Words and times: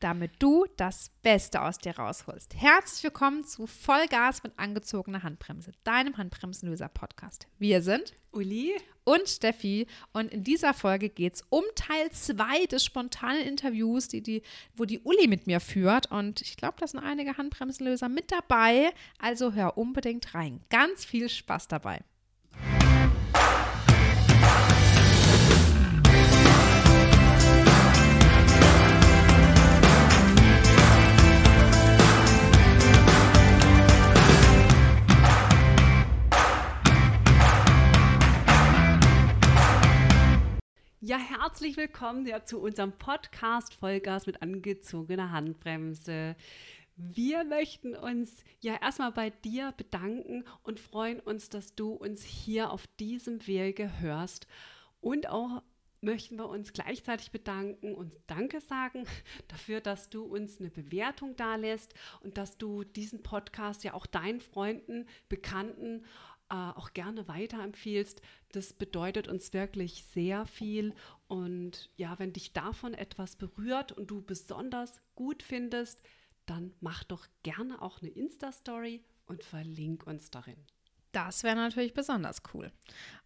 damit 0.00 0.32
du 0.38 0.64
das 0.76 1.10
Beste 1.22 1.62
aus 1.62 1.78
dir 1.78 1.96
rausholst. 1.96 2.54
Herzlich 2.54 3.04
willkommen 3.04 3.44
zu 3.44 3.66
Vollgas 3.66 4.42
mit 4.42 4.58
angezogener 4.58 5.22
Handbremse, 5.22 5.72
deinem 5.84 6.16
Handbremsenlöser-Podcast. 6.16 7.46
Wir 7.58 7.82
sind 7.82 8.14
Uli 8.32 8.74
und 9.04 9.28
Steffi 9.28 9.86
und 10.12 10.32
in 10.32 10.42
dieser 10.42 10.72
Folge 10.72 11.10
geht 11.10 11.34
es 11.34 11.44
um 11.50 11.64
Teil 11.74 12.10
2 12.10 12.66
des 12.66 12.84
spontanen 12.84 13.42
Interviews, 13.42 14.08
die, 14.08 14.22
die, 14.22 14.42
wo 14.74 14.86
die 14.86 15.00
Uli 15.00 15.28
mit 15.28 15.46
mir 15.46 15.60
führt 15.60 16.10
und 16.10 16.40
ich 16.40 16.56
glaube, 16.56 16.76
da 16.80 16.86
sind 16.86 17.00
einige 17.00 17.36
Handbremsenlöser 17.36 18.08
mit 18.08 18.32
dabei, 18.32 18.92
also 19.18 19.52
hör 19.52 19.76
unbedingt 19.76 20.34
rein. 20.34 20.60
Ganz 20.70 21.04
viel 21.04 21.28
Spaß 21.28 21.68
dabei. 21.68 22.00
Ja, 41.10 41.18
herzlich 41.18 41.76
willkommen 41.76 42.24
ja, 42.24 42.44
zu 42.44 42.60
unserem 42.60 42.92
Podcast 42.92 43.74
Vollgas 43.74 44.26
mit 44.26 44.42
angezogener 44.42 45.32
Handbremse. 45.32 46.36
Wir 46.94 47.42
möchten 47.42 47.96
uns 47.96 48.44
ja 48.60 48.80
erstmal 48.80 49.10
bei 49.10 49.30
dir 49.30 49.74
bedanken 49.76 50.44
und 50.62 50.78
freuen 50.78 51.18
uns, 51.18 51.48
dass 51.48 51.74
du 51.74 51.94
uns 51.94 52.22
hier 52.22 52.70
auf 52.70 52.86
diesem 53.00 53.44
Wege 53.48 53.98
hörst. 53.98 54.46
Und 55.00 55.28
auch 55.28 55.64
möchten 56.00 56.36
wir 56.36 56.48
uns 56.48 56.72
gleichzeitig 56.72 57.32
bedanken 57.32 57.94
und 57.94 58.14
Danke 58.28 58.60
sagen 58.60 59.04
dafür, 59.48 59.80
dass 59.80 60.10
du 60.10 60.22
uns 60.22 60.60
eine 60.60 60.70
Bewertung 60.70 61.34
dalässt 61.34 61.92
und 62.20 62.38
dass 62.38 62.56
du 62.56 62.84
diesen 62.84 63.24
Podcast 63.24 63.82
ja 63.82 63.94
auch 63.94 64.06
deinen 64.06 64.40
Freunden, 64.40 65.06
Bekannten 65.28 66.04
äh, 66.50 66.54
auch 66.54 66.92
gerne 66.92 67.28
weiterempfiehlst. 67.28 68.20
Das 68.52 68.72
bedeutet 68.72 69.28
uns 69.28 69.52
wirklich 69.52 70.04
sehr 70.04 70.46
viel. 70.46 70.94
Und 71.28 71.90
ja, 71.96 72.18
wenn 72.18 72.32
dich 72.32 72.52
davon 72.52 72.94
etwas 72.94 73.36
berührt 73.36 73.92
und 73.92 74.10
du 74.10 74.20
besonders 74.22 75.00
gut 75.14 75.42
findest, 75.42 76.02
dann 76.46 76.72
mach 76.80 77.04
doch 77.04 77.26
gerne 77.42 77.80
auch 77.80 78.02
eine 78.02 78.10
Insta-Story 78.10 79.04
und 79.26 79.44
verlink 79.44 80.06
uns 80.06 80.30
darin. 80.30 80.56
Das 81.12 81.42
wäre 81.42 81.56
natürlich 81.56 81.94
besonders 81.94 82.42
cool. 82.54 82.72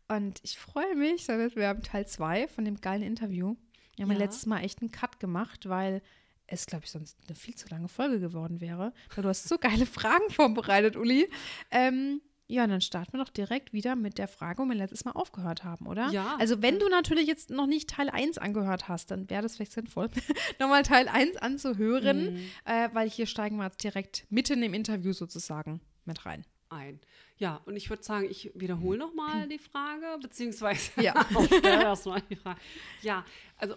Und 0.08 0.40
ich 0.42 0.58
freue 0.58 0.94
mich, 0.94 1.26
wir 1.28 1.68
haben 1.68 1.82
Teil 1.82 2.06
2 2.06 2.48
von 2.48 2.64
dem 2.64 2.80
geilen 2.80 3.02
Interview. 3.02 3.56
Wir 3.96 4.04
haben 4.04 4.12
ja. 4.12 4.18
letztes 4.18 4.46
Mal 4.46 4.62
echt 4.62 4.80
einen 4.80 4.90
Cut 4.90 5.20
gemacht, 5.20 5.68
weil 5.68 6.02
es, 6.46 6.66
glaube 6.66 6.84
ich, 6.84 6.90
sonst 6.90 7.18
eine 7.26 7.36
viel 7.36 7.54
zu 7.54 7.68
lange 7.68 7.88
Folge 7.88 8.20
geworden 8.20 8.60
wäre. 8.60 8.92
Weil 9.14 9.22
du 9.22 9.28
hast 9.28 9.48
so 9.48 9.56
geile 9.56 9.86
Fragen 9.86 10.28
vorbereitet, 10.30 10.96
Uli. 10.96 11.30
Ähm, 11.70 12.20
ja, 12.46 12.66
dann 12.66 12.80
starten 12.80 13.12
wir 13.14 13.24
doch 13.24 13.30
direkt 13.30 13.72
wieder 13.72 13.96
mit 13.96 14.18
der 14.18 14.28
Frage, 14.28 14.62
wo 14.62 14.66
wir 14.66 14.74
letztes 14.74 15.04
Mal 15.04 15.12
aufgehört 15.12 15.64
haben, 15.64 15.86
oder? 15.86 16.10
Ja. 16.10 16.36
Also, 16.38 16.60
wenn 16.60 16.78
du 16.78 16.88
natürlich 16.88 17.26
jetzt 17.26 17.50
noch 17.50 17.66
nicht 17.66 17.88
Teil 17.88 18.10
1 18.10 18.38
angehört 18.38 18.88
hast, 18.88 19.10
dann 19.10 19.30
wäre 19.30 19.42
das 19.42 19.56
vielleicht 19.56 19.72
sinnvoll, 19.72 20.10
nochmal 20.58 20.82
Teil 20.82 21.08
1 21.08 21.38
anzuhören, 21.38 22.34
mhm. 22.34 22.50
äh, 22.66 22.88
weil 22.92 23.08
hier 23.08 23.26
steigen 23.26 23.56
wir 23.56 23.64
jetzt 23.64 23.82
direkt 23.82 24.26
mitten 24.30 24.62
im 24.62 24.74
Interview 24.74 25.12
sozusagen 25.12 25.80
mit 26.04 26.26
rein. 26.26 26.44
Ein. 26.68 27.00
Ja, 27.38 27.60
und 27.64 27.76
ich 27.76 27.88
würde 27.88 28.02
sagen, 28.02 28.26
ich 28.28 28.52
wiederhole 28.54 28.98
nochmal 28.98 29.48
die 29.48 29.58
Frage, 29.58 30.18
beziehungsweise 30.20 31.00
ja. 31.00 31.14
erstmal 31.62 32.20
die 32.28 32.36
Frage. 32.36 32.60
Ja, 33.00 33.24
also 33.56 33.74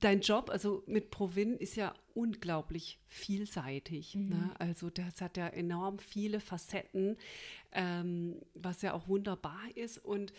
dein 0.00 0.20
Job, 0.20 0.50
also 0.50 0.82
mit 0.86 1.10
Provin, 1.10 1.56
ist 1.56 1.76
ja 1.76 1.94
unglaublich 2.14 2.98
vielseitig. 3.08 4.14
Mhm. 4.14 4.28
Ne? 4.28 4.54
Also 4.58 4.90
das 4.90 5.20
hat 5.20 5.36
ja 5.36 5.48
enorm 5.48 5.98
viele 5.98 6.40
Facetten, 6.40 7.16
ähm, 7.72 8.40
was 8.54 8.82
ja 8.82 8.94
auch 8.94 9.08
wunderbar 9.08 9.60
ist. 9.74 9.98
Und 9.98 10.32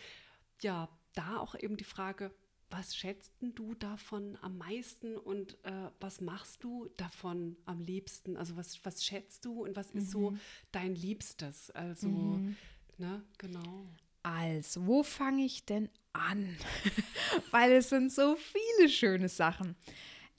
ja, 0.61 0.89
da 1.13 1.37
auch 1.37 1.55
eben 1.55 1.77
die 1.77 1.83
Frage, 1.83 2.31
was 2.69 2.95
schätzt 2.95 3.33
du 3.41 3.75
davon 3.75 4.37
am 4.41 4.57
meisten 4.57 5.17
und 5.17 5.57
äh, 5.65 5.89
was 5.99 6.21
machst 6.21 6.63
du 6.63 6.89
davon 6.97 7.57
am 7.65 7.81
liebsten? 7.81 8.37
Also 8.37 8.55
was, 8.55 8.83
was 8.85 9.03
schätzt 9.03 9.45
du 9.45 9.63
und 9.63 9.75
was 9.75 9.91
ist 9.91 10.07
mhm. 10.07 10.11
so 10.11 10.37
dein 10.71 10.95
Liebstes? 10.95 11.69
Also, 11.71 12.07
mhm. 12.07 12.55
ne, 12.97 13.23
genau. 13.37 13.85
Also, 14.23 14.85
wo 14.85 15.03
fange 15.03 15.43
ich 15.43 15.65
denn 15.65 15.89
an? 16.13 16.57
Weil 17.51 17.73
es 17.73 17.89
sind 17.89 18.11
so 18.11 18.35
viele 18.35 18.89
schöne 18.89 19.29
Sachen. 19.29 19.75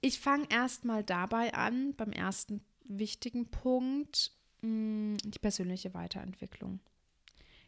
Ich 0.01 0.19
fange 0.19 0.47
erstmal 0.51 1.05
dabei 1.05 1.55
an, 1.55 1.95
beim 1.95 2.13
ersten 2.13 2.65
wichtigen 2.85 3.51
Punkt, 3.51 4.33
mm, 4.63 5.17
die 5.25 5.39
persönliche 5.39 5.95
Weiterentwicklung. 5.95 6.81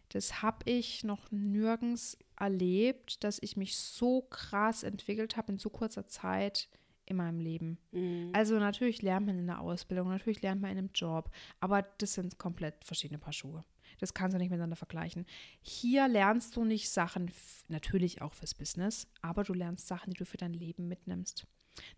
Das 0.09 0.43
habe 0.43 0.71
ich 0.71 1.05
noch 1.05 1.31
nirgends 1.31 2.19
erlebt, 2.37 3.25
dass 3.25 3.39
ich 3.43 3.57
mich 3.57 3.77
so 3.77 4.23
krass 4.23 4.83
entwickelt 4.83 5.37
habe 5.37 5.53
in 5.53 5.59
so 5.59 5.71
kurzer 5.71 6.07
Zeit 6.07 6.69
in 7.07 7.17
meinem 7.17 7.41
Leben. 7.41 7.79
Mhm. 7.93 8.31
Also 8.33 8.59
natürlich 8.59 9.03
lernt 9.03 9.27
man 9.27 9.39
in 9.39 9.47
der 9.47 9.61
Ausbildung, 9.61 10.09
natürlich 10.09 10.43
lernt 10.43 10.61
man 10.61 10.71
in 10.71 10.79
einem 10.79 10.91
Job, 10.95 11.31
aber 11.61 11.83
das 11.83 12.15
sind 12.15 12.39
komplett 12.39 12.85
verschiedene 12.85 13.19
Paar 13.19 13.33
Schuhe. 13.33 13.65
Das 14.01 14.15
kannst 14.15 14.35
du 14.35 14.39
nicht 14.39 14.51
miteinander 14.51 14.77
vergleichen. 14.77 15.27
Hier 15.61 16.09
lernst 16.09 16.57
du 16.57 16.65
nicht 16.65 16.91
Sachen, 16.91 17.31
natürlich 17.69 18.23
auch 18.23 18.35
fürs 18.35 18.55
Business, 18.55 19.07
aber 19.23 19.45
du 19.45 19.53
lernst 19.53 19.87
Sachen, 19.87 20.13
die 20.13 20.19
du 20.19 20.27
für 20.27 20.37
dein 20.37 20.53
Leben 20.53 20.89
mitnimmst, 20.89 21.47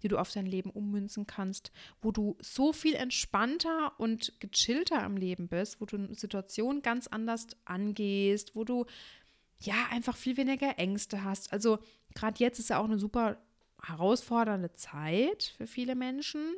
die 0.02 0.08
du 0.08 0.18
auf 0.18 0.32
dein 0.32 0.46
Leben 0.46 0.70
ummünzen 0.70 1.26
kannst, 1.26 1.72
wo 2.00 2.12
du 2.12 2.36
so 2.40 2.72
viel 2.72 2.94
entspannter 2.94 3.98
und 3.98 4.38
gechillter 4.40 5.02
am 5.02 5.16
Leben 5.16 5.48
bist, 5.48 5.80
wo 5.80 5.86
du 5.86 6.14
Situationen 6.14 6.82
ganz 6.82 7.06
anders 7.06 7.48
angehst, 7.64 8.54
wo 8.54 8.64
du 8.64 8.86
ja 9.60 9.86
einfach 9.90 10.16
viel 10.16 10.36
weniger 10.36 10.78
Ängste 10.78 11.24
hast. 11.24 11.52
Also 11.52 11.78
gerade 12.14 12.42
jetzt 12.42 12.58
ist 12.58 12.70
ja 12.70 12.78
auch 12.78 12.84
eine 12.84 12.98
super 12.98 13.38
herausfordernde 13.82 14.72
Zeit 14.74 15.54
für 15.56 15.66
viele 15.66 15.94
Menschen. 15.94 16.54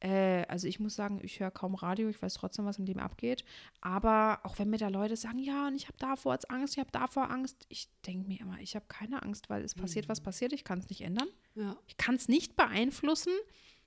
Äh, 0.00 0.44
also 0.46 0.66
ich 0.66 0.78
muss 0.78 0.94
sagen, 0.94 1.20
ich 1.22 1.40
höre 1.40 1.50
kaum 1.50 1.74
Radio, 1.74 2.08
ich 2.08 2.20
weiß 2.20 2.34
trotzdem, 2.34 2.64
was 2.64 2.78
im 2.78 2.84
Leben 2.84 3.00
abgeht. 3.00 3.44
Aber 3.80 4.40
auch 4.44 4.58
wenn 4.58 4.70
mir 4.70 4.78
da 4.78 4.88
Leute 4.88 5.16
sagen, 5.16 5.38
ja, 5.38 5.68
und 5.68 5.74
ich 5.74 5.88
habe 5.88 5.98
davor 5.98 6.34
jetzt 6.34 6.50
Angst, 6.50 6.74
ich 6.74 6.80
habe 6.80 6.90
davor 6.92 7.30
Angst, 7.30 7.66
ich 7.68 7.88
denke 8.06 8.28
mir 8.28 8.40
immer, 8.40 8.58
ich 8.60 8.76
habe 8.76 8.86
keine 8.88 9.22
Angst, 9.22 9.50
weil 9.50 9.64
es 9.64 9.76
mhm. 9.76 9.80
passiert, 9.80 10.08
was 10.08 10.20
passiert, 10.20 10.52
ich 10.52 10.64
kann 10.64 10.78
es 10.78 10.88
nicht 10.88 11.00
ändern. 11.00 11.28
Ja. 11.54 11.76
Ich 11.86 11.96
kann 11.96 12.14
es 12.14 12.28
nicht 12.28 12.56
beeinflussen. 12.56 13.32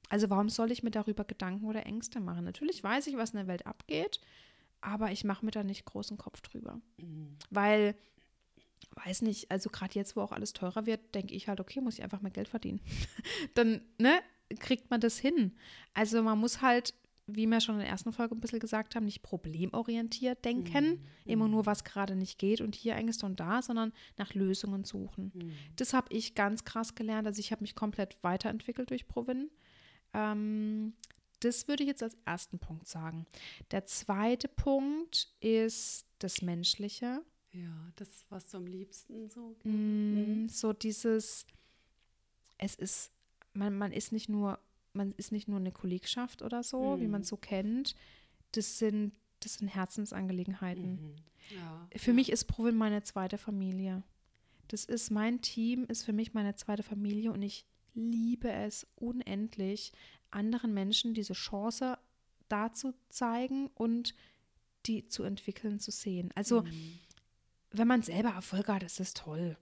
Also 0.10 0.30
warum 0.30 0.50
soll 0.50 0.72
ich 0.72 0.84
mir 0.84 0.92
darüber 0.92 1.24
Gedanken 1.24 1.66
oder 1.66 1.86
Ängste 1.86 2.20
machen? 2.20 2.44
Natürlich 2.44 2.84
weiß 2.84 3.08
ich, 3.08 3.16
was 3.16 3.32
in 3.32 3.38
der 3.38 3.48
Welt 3.48 3.66
abgeht, 3.66 4.20
aber 4.82 5.12
ich 5.12 5.24
mache 5.24 5.46
mir 5.46 5.52
da 5.52 5.64
nicht 5.64 5.86
großen 5.86 6.18
Kopf 6.18 6.42
drüber. 6.42 6.82
Mhm. 6.98 7.38
Weil 7.50 7.96
weiß 9.06 9.22
nicht, 9.22 9.50
also 9.52 9.70
gerade 9.70 9.94
jetzt, 9.96 10.16
wo 10.16 10.22
auch 10.22 10.32
alles 10.32 10.54
teurer 10.54 10.86
wird, 10.86 11.16
denke 11.16 11.34
ich 11.34 11.48
halt, 11.48 11.60
okay, 11.60 11.82
muss 11.82 11.98
ich 11.98 12.04
einfach 12.04 12.22
mehr 12.22 12.32
Geld 12.32 12.48
verdienen. 12.48 12.82
Dann, 13.54 13.82
ne, 13.98 14.20
kriegt 14.60 14.90
man 14.90 15.02
das 15.02 15.18
hin? 15.18 15.54
Also 15.94 16.22
man 16.24 16.40
muss 16.40 16.62
halt, 16.62 16.94
wie 17.28 17.48
wir 17.48 17.62
schon 17.62 17.76
in 17.76 17.82
der 17.82 17.90
ersten 17.90 18.12
Folge 18.12 18.36
ein 18.36 18.42
bisschen 18.42 18.60
gesagt 18.60 18.96
haben, 18.96 19.06
nicht 19.06 19.22
problemorientiert 19.22 20.44
denken, 20.44 20.92
mhm. 20.92 21.00
immer 21.26 21.48
nur, 21.48 21.66
was 21.66 21.84
gerade 21.84 22.16
nicht 22.16 22.40
geht 22.40 22.62
und 22.62 22.76
hier 22.76 22.96
Ängste 22.96 23.26
und 23.26 23.40
da, 23.40 23.62
sondern 23.62 23.94
nach 24.18 24.34
Lösungen 24.34 24.84
suchen. 24.84 25.32
Mhm. 25.34 25.52
Das 25.76 25.94
habe 25.94 26.08
ich 26.14 26.36
ganz 26.36 26.64
krass 26.64 26.96
gelernt. 26.96 27.28
Also 27.28 27.40
ich 27.40 27.52
habe 27.52 27.62
mich 27.62 27.76
komplett 27.76 28.18
weiterentwickelt 28.22 28.90
durch 28.90 29.08
Provin. 29.08 29.50
Ähm, 30.14 30.94
das 31.42 31.68
würde 31.68 31.84
ich 31.84 31.88
jetzt 31.88 32.04
als 32.04 32.18
ersten 32.26 32.60
Punkt 32.60 32.88
sagen. 32.88 33.26
Der 33.72 33.86
zweite 33.86 34.48
Punkt 34.48 35.34
ist 35.40 36.06
das 36.20 36.42
Menschliche. 36.42 37.24
Ja, 37.52 37.92
das, 37.96 38.26
was 38.30 38.48
du 38.50 38.58
am 38.58 38.68
liebsten 38.68 39.28
so. 39.28 39.56
Mm, 39.64 40.48
so 40.48 40.72
dieses, 40.72 41.46
es 42.58 42.76
ist 42.76 43.12
man, 43.54 43.78
man 43.78 43.92
ist 43.92 44.12
nicht 44.12 44.30
nur, 44.30 44.60
man 44.94 45.14
ist 45.18 45.32
nicht 45.32 45.48
nur 45.48 45.60
eine 45.60 45.72
Kollegschaft 45.72 46.42
oder 46.42 46.64
so, 46.64 46.96
mhm. 46.96 47.02
wie 47.02 47.08
man 47.08 47.22
es 47.22 47.28
so 47.28 47.38
kennt. 47.38 47.96
Das 48.52 48.78
sind, 48.78 49.14
das 49.40 49.56
sind 49.56 49.68
Herzensangelegenheiten. 49.68 50.92
Mhm. 50.92 51.16
Ja, 51.56 51.88
für 51.96 52.12
ja. 52.12 52.16
mich 52.16 52.32
ist 52.32 52.46
Provin 52.46 52.76
meine 52.76 53.04
zweite 53.04 53.38
Familie. 53.38 54.04
Das 54.68 54.86
ist 54.86 55.12
mein 55.12 55.42
Team, 55.42 55.86
ist 55.86 56.04
für 56.04 56.14
mich 56.14 56.34
meine 56.34 56.56
zweite 56.56 56.84
Familie 56.84 57.32
und 57.32 57.42
ich 57.42 57.66
liebe 57.94 58.50
es 58.50 58.88
unendlich, 58.96 59.92
anderen 60.30 60.74
Menschen 60.74 61.14
diese 61.14 61.34
Chance 61.34 61.98
dazu 62.48 62.94
zeigen 63.10 63.68
und 63.76 64.14
die 64.86 65.08
zu 65.08 65.24
entwickeln, 65.24 65.80
zu 65.80 65.92
sehen. 65.92 66.32
Also, 66.36 66.62
mhm. 66.62 67.00
wenn 67.72 67.88
man 67.88 68.02
selber 68.02 68.30
Erfolg 68.30 68.70
hat, 68.70 68.84
ist 68.84 69.00
das 69.00 69.14
toll. 69.14 69.58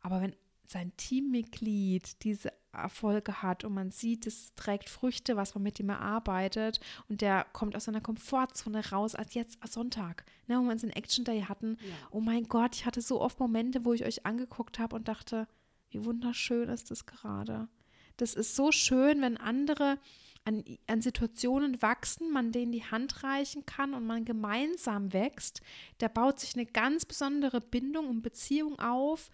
Aber 0.00 0.20
wenn 0.20 0.34
sein 0.66 0.96
Teammitglied 0.96 2.22
diese 2.24 2.52
Erfolge 2.74 3.42
hat 3.42 3.64
und 3.64 3.74
man 3.74 3.90
sieht, 3.90 4.26
es 4.26 4.54
trägt 4.54 4.88
Früchte, 4.88 5.36
was 5.36 5.54
man 5.54 5.62
mit 5.62 5.80
ihm 5.80 5.88
erarbeitet 5.88 6.80
und 7.08 7.20
der 7.20 7.46
kommt 7.52 7.76
aus 7.76 7.84
seiner 7.84 8.00
Komfortzone 8.00 8.90
raus, 8.90 9.14
als 9.14 9.34
jetzt 9.34 9.58
Sonntag, 9.66 10.24
ne, 10.46 10.58
wo 10.58 10.62
wir 10.62 10.72
uns 10.72 10.82
einen 10.82 10.92
Action 10.92 11.24
Day 11.24 11.42
hatten. 11.42 11.76
Ja. 11.80 11.94
Oh 12.10 12.20
mein 12.20 12.44
Gott, 12.44 12.74
ich 12.76 12.86
hatte 12.86 13.00
so 13.00 13.20
oft 13.20 13.40
Momente, 13.40 13.84
wo 13.84 13.92
ich 13.92 14.04
euch 14.04 14.26
angeguckt 14.26 14.78
habe 14.78 14.96
und 14.96 15.08
dachte, 15.08 15.48
wie 15.90 16.04
wunderschön 16.04 16.68
ist 16.68 16.90
das 16.90 17.06
gerade. 17.06 17.68
Das 18.16 18.34
ist 18.34 18.54
so 18.54 18.70
schön, 18.72 19.20
wenn 19.22 19.36
andere 19.36 19.98
an, 20.44 20.62
an 20.86 21.00
Situationen 21.00 21.80
wachsen, 21.80 22.30
man 22.30 22.52
denen 22.52 22.72
die 22.72 22.84
Hand 22.84 23.24
reichen 23.24 23.64
kann 23.66 23.94
und 23.94 24.06
man 24.06 24.24
gemeinsam 24.24 25.12
wächst, 25.12 25.62
da 25.98 26.08
baut 26.08 26.38
sich 26.38 26.54
eine 26.54 26.66
ganz 26.66 27.04
besondere 27.04 27.60
Bindung 27.60 28.08
und 28.08 28.22
Beziehung 28.22 28.78
auf. 28.78 29.30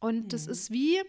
Und 0.00 0.32
das 0.32 0.46
ist 0.46 0.70
wie, 0.70 1.00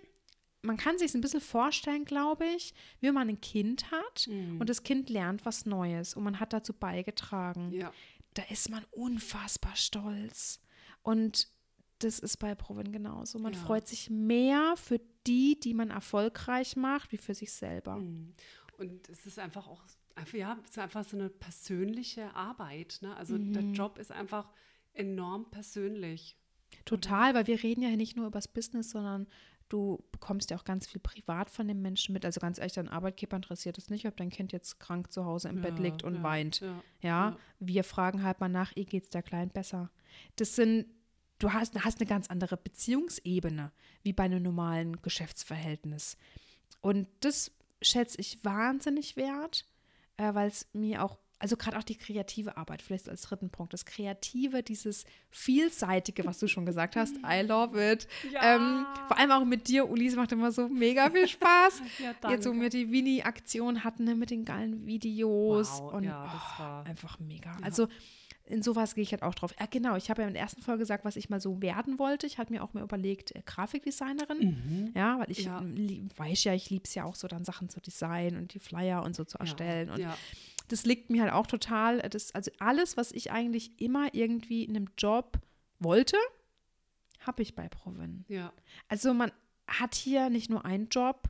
man 0.65 0.77
kann 0.77 0.97
sich 0.97 1.13
ein 1.13 1.21
bisschen 1.21 1.41
vorstellen, 1.41 2.05
glaube 2.05 2.45
ich, 2.45 2.73
wie 2.99 3.11
man 3.11 3.29
ein 3.29 3.41
Kind 3.41 3.91
hat 3.91 4.27
Mhm. 4.27 4.59
und 4.59 4.69
das 4.69 4.83
Kind 4.83 5.09
lernt 5.09 5.45
was 5.45 5.65
Neues 5.65 6.13
und 6.15 6.23
man 6.23 6.39
hat 6.39 6.53
dazu 6.53 6.73
beigetragen. 6.73 7.71
Ja. 7.71 7.91
Da 8.33 8.43
ist 8.49 8.69
man 8.69 8.83
unfassbar 8.91 9.75
stolz. 9.75 10.59
Und 11.01 11.47
das 11.99 12.19
ist 12.19 12.37
bei 12.37 12.53
Provin 12.55 12.91
genauso. 12.91 13.39
Man 13.39 13.53
Ja. 13.53 13.59
freut 13.59 13.87
sich 13.87 14.09
mehr 14.09 14.75
für 14.75 14.99
die, 15.27 15.57
die 15.59 15.73
man 15.73 15.89
erfolgreich 15.91 16.75
macht, 16.75 17.11
wie 17.13 17.17
für 17.17 17.33
sich 17.33 17.53
selber. 17.53 17.95
Mhm. 17.97 18.33
Und 18.77 19.07
es 19.09 19.25
ist 19.25 19.39
einfach 19.39 19.67
auch, 19.67 19.81
ja, 20.33 20.57
es 20.63 20.71
ist 20.71 20.79
einfach 20.79 21.05
so 21.07 21.15
eine 21.15 21.29
persönliche 21.29 22.35
Arbeit. 22.35 22.99
Ne? 23.01 23.15
Also 23.15 23.37
der 23.37 23.61
Mhm. 23.61 23.73
Job 23.73 23.97
ist 23.97 24.11
einfach 24.11 24.51
enorm 24.93 25.49
persönlich. 25.51 26.37
Total, 26.85 27.33
weil 27.33 27.47
wir 27.47 27.61
reden 27.61 27.81
ja 27.81 27.89
hier 27.89 27.97
nicht 27.97 28.15
nur 28.15 28.27
über 28.27 28.37
das 28.37 28.47
Business, 28.47 28.91
sondern 28.91 29.27
du 29.69 30.03
bekommst 30.11 30.51
ja 30.51 30.57
auch 30.57 30.63
ganz 30.63 30.85
viel 30.87 31.01
privat 31.01 31.49
von 31.49 31.67
den 31.67 31.81
Menschen 31.81 32.13
mit. 32.13 32.23
Also 32.23 32.39
ganz 32.39 32.59
ehrlich, 32.59 32.73
dein 32.73 32.87
Arbeitgeber 32.87 33.35
interessiert 33.35 33.77
es 33.79 33.89
nicht, 33.89 34.05
ob 34.07 34.15
dein 34.15 34.29
Kind 34.29 34.51
jetzt 34.51 34.79
krank 34.79 35.11
zu 35.11 35.25
Hause 35.25 35.49
im 35.49 35.61
Bett 35.61 35.77
Ja, 35.79 35.83
liegt 35.83 36.03
und 36.03 36.15
ja, 36.15 36.23
weint. 36.23 36.59
Ja. 36.59 36.67
Ja, 37.01 37.29
Ja. 37.29 37.37
wir 37.59 37.83
fragen 37.83 38.23
halt 38.23 38.39
mal 38.39 38.49
nach, 38.49 38.71
ihr 38.75 38.85
geht's 38.85 39.09
der 39.09 39.23
Kleinen 39.23 39.49
besser. 39.49 39.89
Das 40.35 40.55
sind, 40.55 40.85
du 41.39 41.51
hast, 41.51 41.73
hast 41.83 41.99
eine 41.99 42.07
ganz 42.07 42.27
andere 42.29 42.57
Beziehungsebene, 42.57 43.71
wie 44.03 44.13
bei 44.13 44.23
einem 44.25 44.43
normalen 44.43 45.01
Geschäftsverhältnis. 45.01 46.17
Und 46.81 47.07
das 47.21 47.51
schätze 47.81 48.21
ich 48.21 48.43
wahnsinnig 48.45 49.15
wert, 49.17 49.65
äh, 50.17 50.33
weil 50.35 50.47
es 50.47 50.67
mir 50.73 51.03
auch, 51.03 51.17
also 51.37 51.57
gerade 51.57 51.77
auch 51.77 51.83
die 51.83 51.95
kreative 51.97 52.55
Arbeit, 52.57 52.81
vielleicht 52.81 53.09
als 53.09 53.21
dritten 53.23 53.49
Punkt, 53.49 53.73
das 53.73 53.85
Kreative, 53.85 54.63
dieses 54.63 55.05
Vielseitige, 55.29 56.25
was 56.25 56.39
du 56.39 56.47
schon 56.47 56.65
gesagt 56.65 56.95
hast, 56.95 57.15
I 57.17 57.41
love 57.45 57.77
it. 57.91 58.07
Ja. 58.31 58.55
Ähm, 58.55 58.85
vor 59.07 59.17
allem 59.19 59.31
auch 59.31 59.45
mit 59.45 59.67
dir, 59.67 59.89
Ulis, 59.89 60.15
macht 60.15 60.31
immer 60.31 60.51
so 60.51 60.67
mega 60.69 61.09
viel 61.11 61.27
Spaß. 61.27 61.81
Ja, 62.23 62.29
Jetzt, 62.31 62.47
wo 62.47 62.53
wir 62.53 62.69
die 62.69 62.91
Winnie-Aktion 62.91 63.83
hatten, 63.83 64.05
ne, 64.05 64.15
mit 64.15 64.29
den 64.31 64.43
geilen 64.45 64.85
Videos. 64.85 65.79
Wow, 65.79 65.93
und 65.93 66.03
ja, 66.05 66.23
das 66.23 66.33
oh, 66.33 66.59
war- 66.61 66.85
einfach 66.85 67.19
mega. 67.19 67.55
Also 67.61 67.87
in 68.47 68.61
sowas 68.61 68.93
gehe 68.95 69.01
ich 69.01 69.11
halt 69.11 69.23
auch 69.23 69.33
drauf. 69.33 69.53
Ja, 69.59 69.65
genau, 69.65 69.95
ich 69.95 70.09
habe 70.09 70.21
ja 70.21 70.27
in 70.27 70.33
der 70.35 70.43
ersten 70.43 70.61
Folge 70.61 70.79
gesagt, 70.79 71.03
was 71.03 71.15
ich 71.15 71.29
mal 71.29 71.41
so 71.41 71.61
werden 71.61 71.97
wollte. 71.99 72.27
Ich 72.27 72.37
hatte 72.37 72.53
mir 72.53 72.63
auch 72.63 72.73
mal 72.73 72.83
überlegt, 72.83 73.35
äh, 73.35 73.41
Grafikdesignerin. 73.45 74.91
Ja, 74.95 75.19
weil 75.19 75.31
ich 75.31 75.47
Mhm. 75.47 75.87
Ja. 75.87 76.17
weiß 76.17 76.43
ja, 76.43 76.53
ich 76.53 76.69
liebe 76.69 76.83
es 76.85 76.93
ja 76.95 77.05
auch 77.05 77.15
so, 77.15 77.27
dann 77.27 77.43
Sachen 77.43 77.69
zu 77.69 77.79
designen 77.81 78.37
und 78.39 78.53
die 78.53 78.59
Flyer 78.59 79.03
und 79.03 79.15
so 79.15 79.23
zu 79.25 79.37
erstellen. 79.39 79.89
Und 79.89 79.99
ja. 79.99 80.15
Das 80.69 80.85
liegt 80.85 81.09
mir 81.09 81.21
halt 81.23 81.33
auch 81.33 81.47
total. 81.47 81.99
Das, 82.09 82.33
also 82.33 82.51
alles, 82.59 82.97
was 82.97 83.11
ich 83.11 83.31
eigentlich 83.31 83.79
immer 83.81 84.13
irgendwie 84.13 84.63
in 84.63 84.75
einem 84.75 84.89
Job 84.97 85.39
wollte, 85.79 86.17
habe 87.19 87.41
ich 87.41 87.55
bei 87.55 87.67
Provin. 87.69 88.25
ja. 88.27 88.51
Also 88.87 89.13
man 89.13 89.31
hat 89.67 89.95
hier 89.95 90.29
nicht 90.29 90.49
nur 90.49 90.63
einen 90.65 90.89
Job, 90.89 91.29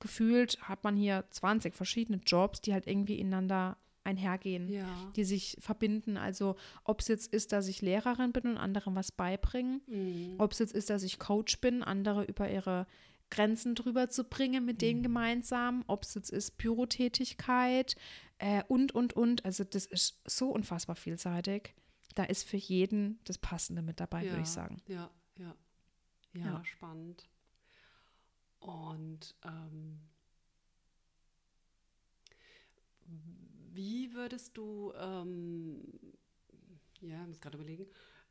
gefühlt 0.00 0.60
hat 0.62 0.82
man 0.84 0.96
hier 0.96 1.24
20 1.30 1.74
verschiedene 1.74 2.20
Jobs, 2.26 2.60
die 2.60 2.72
halt 2.72 2.86
irgendwie 2.86 3.18
ineinander 3.18 3.76
einhergehen, 4.04 4.68
Ja. 4.68 4.86
die 5.16 5.24
sich 5.24 5.56
verbinden. 5.60 6.16
Also 6.16 6.56
ob 6.84 7.00
es 7.00 7.08
jetzt 7.08 7.32
ist, 7.32 7.52
dass 7.52 7.66
ich 7.68 7.80
Lehrerin 7.82 8.32
bin 8.32 8.46
und 8.46 8.56
anderen 8.56 8.94
was 8.94 9.10
beibringen, 9.12 9.82
Mhm. 9.86 10.34
ob 10.38 10.52
es 10.52 10.58
jetzt 10.58 10.74
ist, 10.74 10.90
dass 10.90 11.02
ich 11.02 11.18
Coach 11.18 11.60
bin, 11.60 11.82
andere 11.82 12.24
über 12.24 12.48
ihre 12.50 12.86
Grenzen 13.30 13.74
drüber 13.74 14.08
zu 14.08 14.22
bringen 14.24 14.64
mit 14.64 14.80
denen 14.82 15.02
gemeinsam, 15.02 15.82
ob 15.88 16.04
es 16.04 16.14
jetzt 16.14 16.30
ist 16.30 16.58
Bürotätigkeit 16.58 17.96
äh, 18.38 18.62
und, 18.68 18.94
und, 18.94 19.14
und. 19.14 19.44
Also 19.44 19.64
das 19.64 19.86
ist 19.86 20.20
so 20.24 20.50
unfassbar 20.50 20.96
vielseitig. 20.96 21.74
Da 22.14 22.24
ist 22.24 22.48
für 22.48 22.56
jeden 22.56 23.18
das 23.24 23.36
Passende 23.38 23.82
mit 23.82 24.00
dabei, 24.00 24.22
würde 24.22 24.42
ich 24.42 24.48
sagen. 24.48 24.80
Ja, 24.86 25.10
ja. 25.38 25.54
Ja, 26.34 26.44
Ja. 26.44 26.64
spannend. 26.64 27.28
Und 28.60 29.34
ähm, 29.44 30.00
wie 33.72 34.12
würdest 34.14 34.56
du, 34.56 34.92
ähm, 34.98 35.82
ja, 37.00 37.20
ich 37.22 37.28
muss 37.28 37.40
gerade 37.40 37.56
überlegen, 37.58 37.86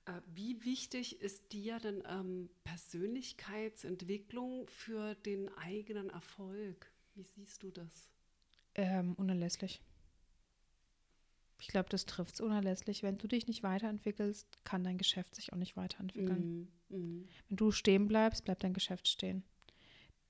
äh, 0.05 0.19
wie 0.33 0.63
wichtig 0.65 1.21
ist 1.21 1.51
dir 1.53 1.79
denn 1.79 2.03
ähm, 2.07 2.49
Persönlichkeitsentwicklung 2.63 4.67
für 4.67 5.15
den 5.15 5.49
eigenen 5.57 6.09
Erfolg? 6.09 6.91
Wie 7.13 7.23
siehst 7.23 7.61
du 7.63 7.71
das? 7.71 8.09
Ähm, 8.75 9.13
unerlässlich. 9.15 9.81
Ich 11.59 11.67
glaube, 11.67 11.89
das 11.89 12.05
trifft 12.05 12.35
es 12.35 12.41
unerlässlich. 12.41 13.01
Wenn 13.03 13.17
du 13.17 13.27
dich 13.27 13.47
nicht 13.47 13.63
weiterentwickelst, 13.63 14.47
kann 14.65 14.83
dein 14.83 14.97
Geschäft 14.97 15.35
sich 15.35 15.53
auch 15.53 15.57
nicht 15.57 15.77
weiterentwickeln. 15.77 16.69
Mhm. 16.89 16.97
Mhm. 16.97 17.27
Wenn 17.47 17.57
du 17.57 17.71
stehen 17.71 18.07
bleibst, 18.07 18.43
bleibt 18.45 18.63
dein 18.63 18.73
Geschäft 18.73 19.07
stehen. 19.07 19.43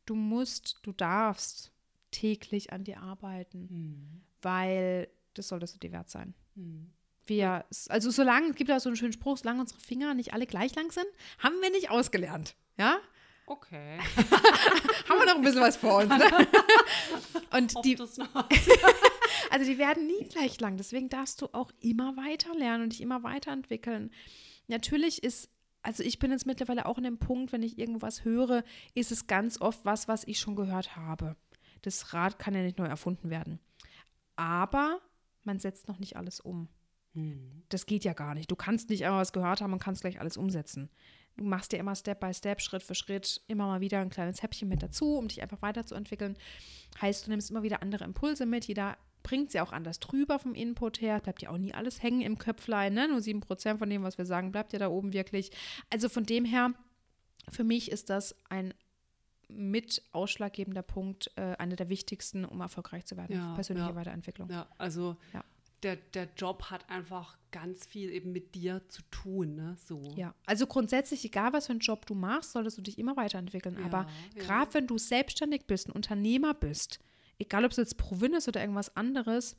Du 0.05 0.15
musst, 0.15 0.79
du 0.83 0.91
darfst 0.91 1.71
täglich 2.11 2.71
an 2.71 2.83
dir 2.83 3.01
arbeiten, 3.01 3.67
Mhm. 3.69 4.21
weil 4.41 5.07
das 5.33 5.47
solltest 5.49 5.73
du 5.75 5.79
dir 5.79 5.91
wert 5.91 6.09
sein. 6.09 6.33
Mhm. 6.55 6.91
Wir, 7.25 7.65
also 7.89 8.11
solange, 8.11 8.49
es 8.51 8.55
gibt 8.55 8.69
ja 8.69 8.79
so 8.79 8.87
einen 8.87 8.95
schönen 8.95 9.11
Spruch, 9.13 9.37
solange 9.37 9.61
unsere 9.61 9.79
Finger 9.79 10.13
nicht 10.13 10.31
alle 10.33 10.45
gleich 10.45 10.75
lang 10.75 10.91
sind, 10.91 11.07
haben 11.39 11.59
wir 11.61 11.71
nicht 11.71 11.89
ausgelernt. 11.89 12.55
Ja? 12.77 12.99
Okay. 13.47 13.97
Haben 15.07 15.19
wir 15.19 15.25
noch 15.27 15.35
ein 15.35 15.41
bisschen 15.43 15.61
was 15.61 15.77
vor 15.77 15.97
uns. 16.01 16.09
Ne? 16.09 16.47
Und 17.51 17.73
die, 17.85 17.93
es 17.93 18.17
noch. 18.17 18.47
Also 19.51 19.65
die 19.65 19.77
werden 19.77 20.07
nie 20.07 20.27
gleich 20.27 20.59
lang. 20.59 20.77
Deswegen 20.77 21.09
darfst 21.09 21.41
du 21.41 21.47
auch 21.53 21.71
immer 21.79 22.17
weiter 22.17 22.53
lernen 22.55 22.83
und 22.83 22.93
dich 22.93 23.01
immer 23.01 23.23
weiterentwickeln. 23.23 24.11
Natürlich 24.67 25.23
ist, 25.23 25.49
also 25.81 26.03
ich 26.03 26.19
bin 26.19 26.31
jetzt 26.31 26.45
mittlerweile 26.45 26.85
auch 26.85 26.97
in 26.97 27.03
dem 27.03 27.19
Punkt, 27.19 27.51
wenn 27.51 27.63
ich 27.63 27.77
irgendwas 27.77 28.25
höre, 28.25 28.63
ist 28.93 29.11
es 29.11 29.27
ganz 29.27 29.61
oft 29.61 29.85
was, 29.85 30.07
was 30.07 30.27
ich 30.27 30.39
schon 30.39 30.55
gehört 30.55 30.95
habe. 30.95 31.35
Das 31.81 32.13
Rad 32.13 32.39
kann 32.39 32.55
ja 32.55 32.63
nicht 32.63 32.79
neu 32.79 32.87
erfunden 32.87 33.29
werden. 33.29 33.59
Aber 34.35 34.99
man 35.43 35.59
setzt 35.59 35.87
noch 35.87 35.99
nicht 35.99 36.17
alles 36.17 36.39
um. 36.39 36.67
Mhm. 37.13 37.63
Das 37.69 37.85
geht 37.85 38.03
ja 38.03 38.13
gar 38.13 38.33
nicht. 38.35 38.51
Du 38.51 38.55
kannst 38.55 38.89
nicht 38.89 39.05
einmal 39.05 39.21
was 39.21 39.33
gehört 39.33 39.61
haben 39.61 39.73
und 39.73 39.79
kannst 39.79 40.01
gleich 40.01 40.19
alles 40.19 40.37
umsetzen. 40.37 40.89
Du 41.37 41.43
machst 41.43 41.71
dir 41.71 41.77
immer 41.77 41.95
Step 41.95 42.19
by 42.21 42.33
Step, 42.33 42.61
Schritt 42.61 42.83
für 42.83 42.95
Schritt, 42.95 43.41
immer 43.47 43.67
mal 43.67 43.81
wieder 43.81 43.99
ein 43.99 44.09
kleines 44.09 44.41
Häppchen 44.41 44.69
mit 44.69 44.81
dazu, 44.81 45.17
um 45.17 45.27
dich 45.27 45.41
einfach 45.41 45.61
weiterzuentwickeln. 45.61 46.37
Heißt, 47.01 47.25
du 47.25 47.31
nimmst 47.31 47.51
immer 47.51 47.63
wieder 47.63 47.81
andere 47.81 48.05
Impulse 48.05 48.45
mit. 48.45 48.65
Jeder 48.65 48.97
bringt 49.25 49.51
sie 49.51 49.59
auch 49.59 49.71
anders 49.71 49.99
drüber 49.99 50.37
vom 50.37 50.53
Input 50.53 51.01
her. 51.01 51.19
Bleibt 51.19 51.41
ja 51.41 51.49
auch 51.49 51.57
nie 51.57 51.73
alles 51.73 52.03
hängen 52.03 52.21
im 52.21 52.37
Köpflein. 52.37 52.93
Ne? 52.93 53.07
Nur 53.07 53.17
7% 53.17 53.79
von 53.79 53.89
dem, 53.89 54.03
was 54.03 54.19
wir 54.19 54.25
sagen, 54.25 54.51
bleibt 54.51 54.71
ja 54.71 54.77
da 54.77 54.87
oben 54.87 55.13
wirklich. 55.13 55.49
Also 55.89 56.09
von 56.09 56.27
dem 56.27 56.45
her, 56.45 56.75
für 57.49 57.63
mich 57.63 57.91
ist 57.91 58.11
das 58.11 58.35
ein 58.49 58.75
mit 59.47 60.03
ausschlaggebender 60.11 60.83
Punkt, 60.83 61.31
äh, 61.37 61.55
einer 61.57 61.75
der 61.75 61.89
wichtigsten, 61.89 62.45
um 62.45 62.61
erfolgreich 62.61 63.05
zu 63.05 63.17
werden. 63.17 63.35
Ja, 63.35 63.55
Persönliche 63.55 63.89
ja. 63.89 63.95
Weiterentwicklung. 63.95 64.49
Ja, 64.49 64.67
also 64.77 65.17
Ja. 65.33 65.43
Der, 65.83 65.97
der 65.97 66.29
Job 66.35 66.71
hat 66.71 66.89
einfach 66.89 67.37
ganz 67.51 67.85
viel 67.85 68.09
eben 68.09 68.31
mit 68.31 68.55
dir 68.55 68.81
zu 68.89 69.03
tun, 69.11 69.55
ne? 69.55 69.77
So. 69.85 70.01
Ja, 70.15 70.33
also 70.45 70.65
grundsätzlich, 70.65 71.23
egal 71.25 71.53
was 71.53 71.67
für 71.67 71.73
einen 71.73 71.79
Job 71.79 72.07
du 72.07 72.15
machst, 72.15 72.53
solltest 72.53 72.77
du 72.77 72.81
dich 72.81 72.97
immer 72.97 73.15
weiterentwickeln. 73.17 73.77
Aber 73.83 74.07
gerade 74.35 74.73
wenn 74.73 74.87
du 74.87 74.97
selbstständig 74.97 75.67
bist, 75.67 75.87
ein 75.87 75.91
Unternehmer 75.91 76.55
bist, 76.55 76.99
egal 77.39 77.65
ob 77.65 77.71
es 77.71 77.77
jetzt 77.77 77.97
Provin 77.97 78.33
ist 78.33 78.47
oder 78.47 78.61
irgendwas 78.61 78.95
anderes, 78.95 79.55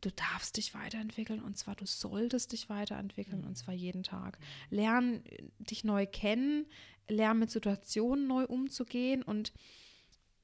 du 0.00 0.10
darfst 0.12 0.56
dich 0.56 0.74
weiterentwickeln 0.74 1.42
und 1.42 1.58
zwar 1.58 1.74
du 1.74 1.84
solltest 1.86 2.52
dich 2.52 2.68
weiterentwickeln 2.68 3.44
und 3.44 3.56
zwar 3.56 3.74
jeden 3.74 4.02
Tag. 4.04 4.38
Lern 4.70 5.24
äh, 5.24 5.42
dich 5.58 5.82
neu 5.84 6.06
kennen, 6.06 6.66
lern 7.08 7.38
mit 7.38 7.50
Situationen 7.50 8.26
neu 8.26 8.44
umzugehen 8.44 9.22
und 9.22 9.52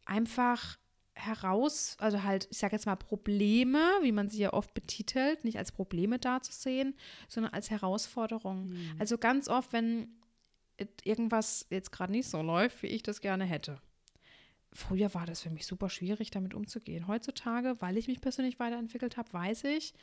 einfach 0.04 0.78
heraus, 1.16 1.96
also 2.00 2.24
halt, 2.24 2.48
ich 2.50 2.58
sage 2.58 2.74
jetzt 2.74 2.86
mal 2.86 2.96
Probleme, 2.96 3.78
wie 4.02 4.10
man 4.12 4.28
sie 4.28 4.38
ja 4.40 4.52
oft 4.52 4.74
betitelt, 4.74 5.44
nicht 5.44 5.58
als 5.58 5.70
Probleme 5.70 6.18
dazusehen, 6.18 6.94
sondern 7.28 7.52
als 7.52 7.70
Herausforderung. 7.70 8.66
Mhm. 8.66 8.96
Also 8.98 9.16
ganz 9.18 9.48
oft, 9.48 9.72
wenn 9.72 10.08
et- 10.76 11.06
irgendwas 11.06 11.66
jetzt 11.70 11.92
gerade 11.92 12.10
nicht 12.10 12.28
so 12.28 12.42
läuft, 12.42 12.82
wie 12.82 12.88
ich 12.88 13.04
das 13.04 13.20
gerne 13.20 13.44
hätte. 13.44 13.80
Früher 14.74 15.14
war 15.14 15.24
das 15.24 15.40
für 15.42 15.50
mich 15.50 15.66
super 15.66 15.88
schwierig, 15.88 16.30
damit 16.30 16.52
umzugehen. 16.52 17.06
Heutzutage, 17.06 17.76
weil 17.80 17.96
ich 17.96 18.08
mich 18.08 18.20
persönlich 18.20 18.58
weiterentwickelt 18.58 19.16
habe, 19.16 19.32
weiß 19.32 19.64
ich, 19.64 19.94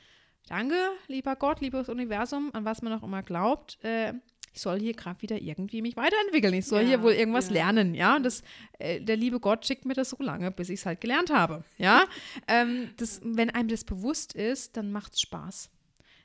danke, 0.47 0.75
lieber 1.07 1.35
Gott, 1.35 1.59
liebes 1.59 1.89
Universum, 1.89 2.51
an 2.53 2.63
was 2.63 2.81
man 2.81 2.93
auch 2.93 3.03
immer 3.03 3.21
glaubt, 3.21 3.83
äh, 3.83 4.13
ich 4.53 4.61
soll 4.61 4.79
hier 4.79 4.93
gerade 4.93 5.21
wieder 5.21 5.41
irgendwie 5.41 5.81
mich 5.81 5.95
weiterentwickeln. 5.95 6.53
Ich 6.53 6.65
soll 6.65 6.81
Ja, 6.81 6.87
hier 6.89 7.03
wohl 7.03 7.13
irgendwas 7.13 7.47
ja. 7.47 7.53
lernen, 7.53 7.93
ja. 7.93 8.15
Und 8.17 8.23
das, 8.23 8.43
äh, 8.79 8.99
der 8.99 9.15
liebe 9.15 9.39
Gott 9.39 9.65
schickt 9.65 9.85
mir 9.85 9.93
das 9.93 10.09
so 10.09 10.17
lange, 10.19 10.51
bis 10.51 10.69
ich 10.69 10.81
es 10.81 10.85
halt 10.85 10.99
gelernt 10.99 11.29
habe, 11.29 11.63
ja. 11.77 12.05
ähm, 12.47 12.89
das, 12.97 13.21
wenn 13.23 13.49
einem 13.49 13.69
das 13.69 13.83
bewusst 13.83 14.33
ist, 14.33 14.75
dann 14.75 14.91
macht 14.91 15.13
es 15.13 15.21
Spaß. 15.21 15.69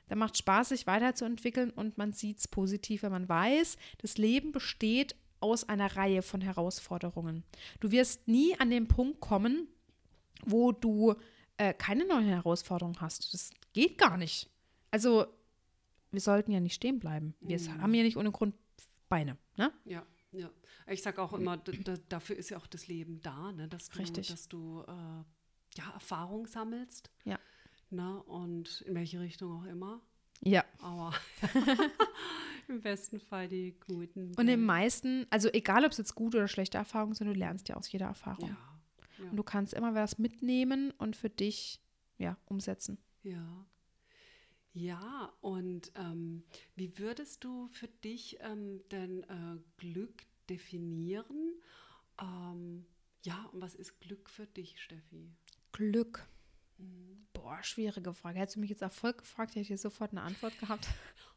Dann 0.09 0.19
macht 0.19 0.37
Spaß, 0.37 0.69
sich 0.69 0.87
weiterzuentwickeln 0.87 1.71
und 1.71 1.97
man 1.97 2.13
sieht 2.13 2.39
es 2.39 2.47
positiv, 2.47 3.03
wenn 3.03 3.11
man 3.11 3.27
weiß, 3.27 3.77
das 3.99 4.17
Leben 4.17 4.51
besteht 4.51 5.15
aus 5.39 5.67
einer 5.69 5.95
Reihe 5.95 6.21
von 6.21 6.41
Herausforderungen. 6.41 7.43
Du 7.79 7.91
wirst 7.91 8.27
nie 8.27 8.57
an 8.59 8.69
den 8.69 8.87
Punkt 8.87 9.19
kommen, 9.19 9.67
wo 10.45 10.71
du 10.71 11.15
äh, 11.57 11.73
keine 11.73 12.05
neuen 12.05 12.27
Herausforderungen 12.27 12.99
hast. 13.01 13.33
Das 13.33 13.51
geht 13.73 13.97
gar 13.97 14.17
nicht. 14.17 14.49
Also, 14.91 15.25
wir 16.11 16.21
sollten 16.21 16.51
ja 16.51 16.59
nicht 16.59 16.75
stehen 16.75 16.99
bleiben. 16.99 17.35
Wir 17.41 17.59
Mhm. 17.59 17.81
haben 17.81 17.93
ja 17.93 18.03
nicht 18.03 18.17
ohne 18.17 18.31
Grund 18.31 18.55
Beine, 19.09 19.37
ne? 19.55 19.71
Ja, 19.85 20.05
ja. 20.31 20.49
Ich 20.87 21.01
sage 21.01 21.21
auch 21.21 21.33
immer, 21.33 21.57
dafür 22.09 22.35
ist 22.37 22.49
ja 22.49 22.57
auch 22.57 22.67
das 22.67 22.87
Leben 22.87 23.21
da, 23.21 23.51
ne? 23.51 23.67
dass 23.67 23.89
du, 23.89 23.99
Richtig. 23.99 24.27
dass 24.27 24.47
du 24.47 24.83
äh, 24.87 24.91
ja, 25.77 25.91
Erfahrung 25.93 26.47
sammelst. 26.47 27.09
Ja. 27.25 27.39
Ne? 27.89 28.21
Und 28.23 28.81
in 28.81 28.95
welche 28.95 29.19
Richtung 29.19 29.51
auch 29.61 29.65
immer. 29.65 30.01
Ja. 30.41 30.63
Aber 30.79 31.13
im 32.69 32.81
besten 32.81 33.19
Fall 33.19 33.47
die 33.47 33.75
guten. 33.87 34.33
Und 34.35 34.47
im 34.47 34.63
meisten, 34.63 35.25
also 35.29 35.49
egal, 35.51 35.85
ob 35.85 35.91
es 35.91 35.97
jetzt 35.97 36.15
gute 36.15 36.37
oder 36.37 36.47
schlechte 36.47 36.77
Erfahrungen 36.77 37.15
sind, 37.15 37.27
du 37.27 37.33
lernst 37.33 37.69
ja 37.69 37.75
aus 37.75 37.91
jeder 37.91 38.07
Erfahrung. 38.07 38.49
Ja, 38.49 38.79
ja. 39.23 39.29
Und 39.31 39.37
du 39.37 39.43
kannst 39.43 39.73
immer 39.73 39.95
was 39.95 40.17
mitnehmen 40.17 40.91
und 40.97 41.15
für 41.15 41.29
dich, 41.29 41.81
ja, 42.17 42.37
umsetzen. 42.45 42.97
Ja. 43.23 43.65
Ja, 44.73 45.33
und 45.41 45.91
ähm, 45.95 46.43
wie 46.75 46.99
würdest 46.99 47.43
du 47.43 47.67
für 47.69 47.87
dich 47.87 48.37
ähm, 48.41 48.81
denn 48.91 49.23
äh, 49.23 49.57
Glück 49.77 50.23
definieren? 50.49 51.55
Ähm, 52.21 52.85
ja, 53.23 53.49
und 53.51 53.61
was 53.61 53.73
ist 53.73 53.99
Glück 53.99 54.29
für 54.29 54.45
dich, 54.45 54.79
Steffi? 54.79 55.31
Glück. 55.71 56.27
Boah, 57.33 57.63
schwierige 57.63 58.13
Frage. 58.13 58.39
Hättest 58.39 58.57
du 58.57 58.59
mich 58.59 58.69
jetzt 58.69 58.81
Erfolg 58.81 59.19
gefragt, 59.19 59.51
hätte 59.51 59.61
ich 59.61 59.67
dir 59.67 59.77
sofort 59.77 60.11
eine 60.11 60.21
Antwort 60.21 60.57
gehabt. 60.59 60.87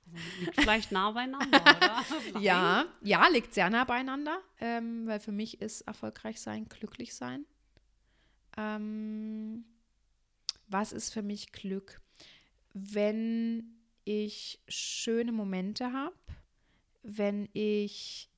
Liegt 0.41 0.61
vielleicht 0.61 0.91
nah 0.91 1.13
beieinander, 1.13 1.61
oder? 2.33 2.41
Ja, 2.41 2.87
ja, 3.01 3.29
liegt 3.29 3.55
sehr 3.55 3.71
nah 3.71 3.85
beieinander, 3.85 4.41
ähm, 4.59 5.07
weil 5.07 5.21
für 5.21 5.31
mich 5.31 5.61
ist 5.61 5.83
erfolgreich 5.83 6.41
sein, 6.41 6.69
glücklich 6.69 7.15
sein. 7.15 7.47
Ähm, 8.57 9.65
was 10.67 10.93
ist 10.93 11.13
für 11.13 11.23
mich 11.23 11.53
Glück? 11.53 12.01
Wenn 12.73 13.77
ich 14.05 14.61
schöne 14.67 15.31
Momente 15.31 15.93
habe, 15.93 16.17
wenn 17.03 17.49
ich 17.53 18.30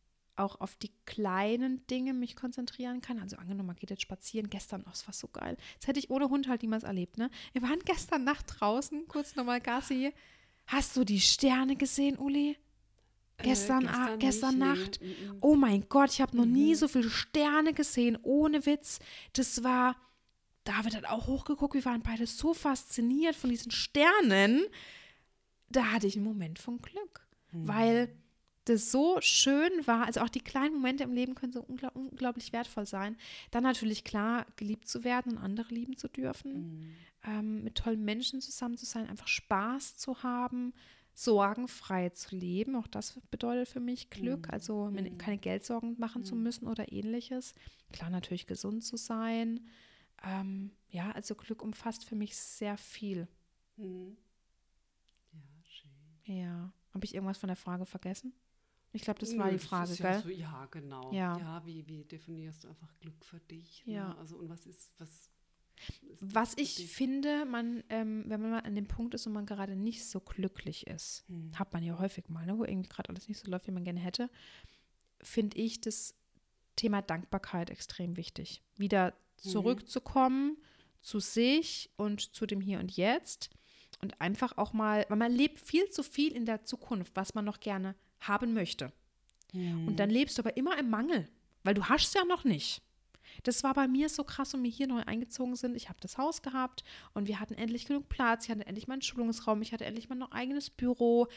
auch 0.42 0.60
auf 0.60 0.76
die 0.76 0.90
kleinen 1.06 1.86
Dinge 1.86 2.12
mich 2.14 2.36
konzentrieren 2.36 3.00
kann. 3.00 3.18
Also 3.18 3.36
angenommen, 3.36 3.68
man 3.68 3.76
geht 3.76 3.90
jetzt 3.90 4.02
spazieren. 4.02 4.50
Gestern, 4.50 4.82
oh, 4.86 4.90
das 4.90 5.06
war 5.06 5.14
so 5.14 5.28
geil. 5.28 5.56
Das 5.78 5.88
hätte 5.88 5.98
ich 5.98 6.10
ohne 6.10 6.28
Hund 6.28 6.48
halt 6.48 6.62
niemals 6.62 6.84
erlebt, 6.84 7.16
ne? 7.18 7.30
Wir 7.52 7.62
waren 7.62 7.78
gestern 7.84 8.24
Nacht 8.24 8.46
draußen, 8.60 9.06
kurz 9.08 9.34
nochmal 9.36 9.60
Gassi. 9.60 10.12
Hast 10.66 10.96
du 10.96 11.04
die 11.04 11.20
Sterne 11.20 11.76
gesehen, 11.76 12.16
Uli? 12.18 12.56
Äh, 13.38 13.42
Gestern, 13.44 13.88
ah, 13.88 14.16
gestern 14.16 14.58
nicht, 14.58 14.66
Nacht. 14.66 14.98
Nee. 15.00 15.16
Mhm. 15.26 15.36
Oh 15.40 15.56
mein 15.56 15.88
Gott, 15.88 16.10
ich 16.12 16.20
habe 16.20 16.36
noch 16.36 16.44
nie 16.44 16.72
Mhm. 16.72 16.76
so 16.76 16.88
viele 16.88 17.10
Sterne 17.10 17.72
gesehen, 17.72 18.18
ohne 18.22 18.66
Witz. 18.66 18.98
Das 19.32 19.64
war, 19.64 19.96
David 20.64 20.94
hat 20.94 21.06
auch 21.06 21.26
hochgeguckt, 21.26 21.74
wir 21.74 21.84
waren 21.84 22.02
beide 22.02 22.26
so 22.26 22.54
fasziniert 22.54 23.34
von 23.34 23.50
diesen 23.50 23.72
Sternen. 23.72 24.62
Da 25.70 25.86
hatte 25.92 26.06
ich 26.06 26.16
einen 26.16 26.24
Moment 26.24 26.58
von 26.58 26.80
Glück, 26.80 27.26
Mhm. 27.52 27.68
weil 27.68 28.14
das 28.66 28.92
so 28.92 29.18
schön 29.20 29.70
war. 29.86 30.06
Also 30.06 30.20
auch 30.20 30.28
die 30.28 30.40
kleinen 30.40 30.74
Momente 30.74 31.04
im 31.04 31.12
Leben 31.12 31.34
können 31.34 31.52
so 31.52 31.62
ungl 31.62 31.88
unglaublich 31.94 32.52
wertvoll 32.52 32.86
sein. 32.86 33.16
Dann 33.50 33.62
natürlich 33.64 34.04
klar, 34.04 34.46
geliebt 34.56 34.86
zu 34.88 35.02
werden 35.04 35.32
und 35.32 35.38
andere 35.38 35.74
lieben 35.74 35.96
zu 35.96 36.08
dürfen, 36.08 36.52
Mhm. 36.52 36.94
ähm, 37.24 37.64
mit 37.64 37.74
tollen 37.76 38.04
Menschen 38.04 38.40
zusammen 38.40 38.76
zu 38.76 38.86
sein, 38.86 39.08
einfach 39.08 39.28
Spaß 39.28 39.96
zu 39.96 40.22
haben, 40.22 40.72
sorgenfrei 41.14 42.08
zu 42.10 42.36
leben. 42.36 42.74
Auch 42.76 42.86
das 42.86 43.20
bedeutet 43.30 43.68
für 43.68 43.80
mich 43.80 44.10
Glück. 44.10 44.46
Mhm. 44.46 44.52
Also 44.52 44.90
Mhm. 44.90 45.18
keine 45.18 45.38
Geldsorgen 45.38 45.96
machen 45.98 46.24
zu 46.24 46.34
Mhm. 46.36 46.42
müssen 46.42 46.66
oder 46.68 46.90
ähnliches. 46.92 47.54
Klar, 47.92 48.10
natürlich 48.10 48.46
gesund 48.46 48.84
zu 48.84 48.96
sein. 48.96 49.66
Ähm, 50.24 50.70
ja, 50.88 51.10
also 51.10 51.34
Glück 51.34 51.62
umfasst 51.62 52.04
für 52.04 52.14
mich 52.14 52.36
sehr 52.36 52.76
viel. 52.78 53.26
Mhm. 53.76 54.16
Ja, 55.32 55.40
schön. 55.68 56.36
Ja. 56.36 56.72
Habe 56.94 57.04
ich 57.04 57.14
irgendwas 57.14 57.38
von 57.38 57.48
der 57.48 57.56
Frage 57.56 57.86
vergessen? 57.86 58.32
Ich 58.92 59.02
glaube, 59.02 59.20
das 59.20 59.36
war 59.38 59.50
die 59.50 59.58
Frage, 59.58 59.94
ja, 59.94 60.12
gell? 60.12 60.22
so, 60.22 60.28
ja, 60.28 60.66
genau. 60.66 61.12
Ja. 61.12 61.38
Ja, 61.38 61.62
wie, 61.64 61.86
wie 61.86 62.04
definierst 62.04 62.64
du 62.64 62.68
einfach 62.68 62.92
Glück 63.00 63.24
für 63.24 63.40
dich? 63.40 63.82
Ja. 63.86 64.08
Ne? 64.08 64.18
Also 64.18 64.36
und 64.36 64.48
was 64.50 64.66
ist, 64.66 64.90
was 64.98 65.30
Was 66.20 66.56
ich 66.58 66.88
finde, 66.92 67.44
man, 67.46 67.82
ähm, 67.88 68.24
wenn 68.26 68.40
man 68.40 68.50
mal 68.50 68.60
an 68.60 68.74
dem 68.74 68.86
Punkt 68.86 69.14
ist, 69.14 69.26
wo 69.26 69.30
man 69.30 69.46
gerade 69.46 69.76
nicht 69.76 70.04
so 70.06 70.20
glücklich 70.20 70.86
ist, 70.86 71.24
Hm. 71.28 71.58
hat 71.58 71.72
man 71.72 71.82
ja 71.82 71.98
häufig 71.98 72.28
mal, 72.28 72.46
ne, 72.46 72.56
wo 72.58 72.64
irgendwie 72.64 72.88
gerade 72.88 73.08
alles 73.08 73.28
nicht 73.28 73.38
so 73.38 73.50
läuft, 73.50 73.66
wie 73.66 73.72
man 73.72 73.84
gerne 73.84 74.00
hätte, 74.00 74.30
finde 75.22 75.56
ich 75.56 75.80
das 75.80 76.14
Thema 76.76 77.02
Dankbarkeit 77.02 77.70
extrem 77.70 78.16
wichtig. 78.16 78.62
Wieder 78.76 79.14
zurückzukommen 79.36 80.56
zu 81.00 81.18
sich 81.18 81.90
und 81.96 82.20
zu 82.20 82.46
dem 82.46 82.60
Hier 82.60 82.78
und 82.78 82.96
Jetzt 82.96 83.50
und 84.00 84.20
einfach 84.20 84.56
auch 84.58 84.72
mal, 84.72 85.04
weil 85.08 85.18
man 85.18 85.32
lebt 85.32 85.58
viel 85.58 85.88
zu 85.90 86.02
viel 86.02 86.32
in 86.32 86.46
der 86.46 86.64
Zukunft, 86.64 87.16
was 87.16 87.34
man 87.34 87.44
noch 87.44 87.60
gerne 87.60 87.94
haben 88.22 88.54
möchte. 88.54 88.92
Hm. 89.52 89.88
Und 89.88 89.96
dann 89.96 90.10
lebst 90.10 90.38
du 90.38 90.42
aber 90.42 90.56
immer 90.56 90.78
im 90.78 90.90
Mangel, 90.90 91.28
weil 91.62 91.74
du 91.74 91.84
hast 91.84 92.08
es 92.08 92.14
ja 92.14 92.24
noch 92.24 92.44
nicht. 92.44 92.82
Das 93.42 93.62
war 93.62 93.74
bei 93.74 93.88
mir 93.88 94.08
so 94.08 94.24
krass, 94.24 94.54
und 94.54 94.62
wir 94.62 94.70
hier 94.70 94.86
neu 94.86 95.02
eingezogen 95.02 95.56
sind. 95.56 95.74
Ich 95.74 95.88
habe 95.88 95.98
das 96.00 96.18
Haus 96.18 96.42
gehabt 96.42 96.84
und 97.14 97.28
wir 97.28 97.40
hatten 97.40 97.54
endlich 97.54 97.86
genug 97.86 98.08
Platz. 98.08 98.44
Ich 98.44 98.50
hatte 98.50 98.66
endlich 98.66 98.88
meinen 98.88 99.02
Schulungsraum. 99.02 99.62
Ich 99.62 99.72
hatte 99.72 99.84
endlich 99.84 100.08
mein 100.08 100.18
noch 100.18 100.32
eigenes 100.32 100.70
Büro. 100.70 101.28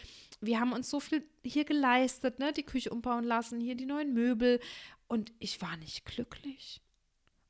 Wir 0.42 0.60
haben 0.60 0.74
uns 0.74 0.90
so 0.90 1.00
viel 1.00 1.24
hier 1.44 1.66
geleistet, 1.66 2.40
ne? 2.40 2.54
Die 2.54 2.64
Küche 2.64 2.90
umbauen 2.90 3.24
lassen, 3.24 3.60
hier 3.60 3.76
die 3.76 3.86
neuen 3.86 4.14
Möbel. 4.14 4.60
Und 5.08 5.32
ich 5.40 5.62
war 5.62 5.78
nicht 5.78 6.06
glücklich. 6.06 6.82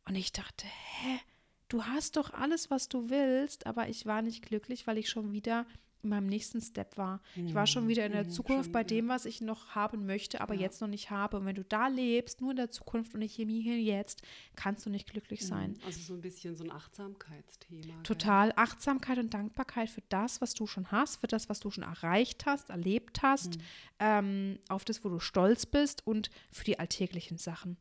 Und 0.07 0.15
ich 0.15 0.31
dachte, 0.31 0.65
hä? 0.67 1.19
Du 1.67 1.83
hast 1.83 2.15
doch 2.15 2.31
alles, 2.31 2.69
was 2.69 2.89
du 2.89 3.09
willst, 3.09 3.65
aber 3.65 3.89
ich 3.89 4.05
war 4.05 4.21
nicht 4.21 4.45
glücklich, 4.45 4.85
weil 4.85 4.99
ich 4.99 5.09
schon 5.09 5.31
wieder 5.31 5.65
in 6.05 6.09
meinem 6.09 6.27
nächsten 6.27 6.61
Step 6.61 6.97
war. 6.97 7.21
Ich 7.45 7.53
war 7.53 7.67
schon 7.67 7.87
wieder 7.87 8.05
in 8.05 8.11
der 8.13 8.23
Mhm, 8.23 8.29
Zukunft 8.29 8.71
bei 8.71 8.83
dem, 8.83 9.09
was 9.09 9.25
ich 9.25 9.41
noch 9.41 9.75
haben 9.75 10.05
möchte, 10.05 10.39
aber 10.41 10.53
Ja. 10.53 10.61
jetzt 10.61 10.79
noch 10.81 10.87
nicht 10.87 11.09
habe. 11.09 11.37
Und 11.37 11.45
wenn 11.45 11.55
du 11.55 11.63
da 11.63 11.87
lebst, 11.87 12.41
nur 12.41 12.51
in 12.51 12.57
der 12.57 12.71
Zukunft 12.71 13.13
und 13.13 13.19
nicht 13.19 13.33
hier, 13.35 13.45
hier, 13.47 13.79
jetzt, 13.81 14.21
kannst 14.55 14.85
du 14.85 14.89
nicht 14.89 15.09
glücklich 15.09 15.45
sein. 15.45 15.77
Also 15.85 15.99
so 15.99 16.13
ein 16.13 16.21
bisschen 16.21 16.55
so 16.55 16.63
ein 16.63 16.71
Achtsamkeitsthema. 16.71 17.83
gell? 17.93 18.03
Total 18.03 18.53
Achtsamkeit 18.55 19.17
und 19.17 19.33
Dankbarkeit 19.33 19.89
für 19.89 20.03
das, 20.09 20.41
was 20.41 20.53
du 20.53 20.67
schon 20.67 20.91
hast, 20.91 21.17
für 21.17 21.27
das, 21.27 21.49
was 21.49 21.59
du 21.59 21.71
schon 21.71 21.83
erreicht 21.83 22.45
hast, 22.45 22.69
erlebt 22.69 23.21
hast, 23.21 23.57
Mhm. 23.57 23.61
ähm, 23.99 24.59
auf 24.69 24.85
das, 24.85 25.03
wo 25.03 25.09
du 25.09 25.19
stolz 25.19 25.65
bist 25.65 26.05
und 26.05 26.29
für 26.51 26.63
die 26.63 26.79
alltäglichen 26.79 27.37
Sachen. 27.37 27.77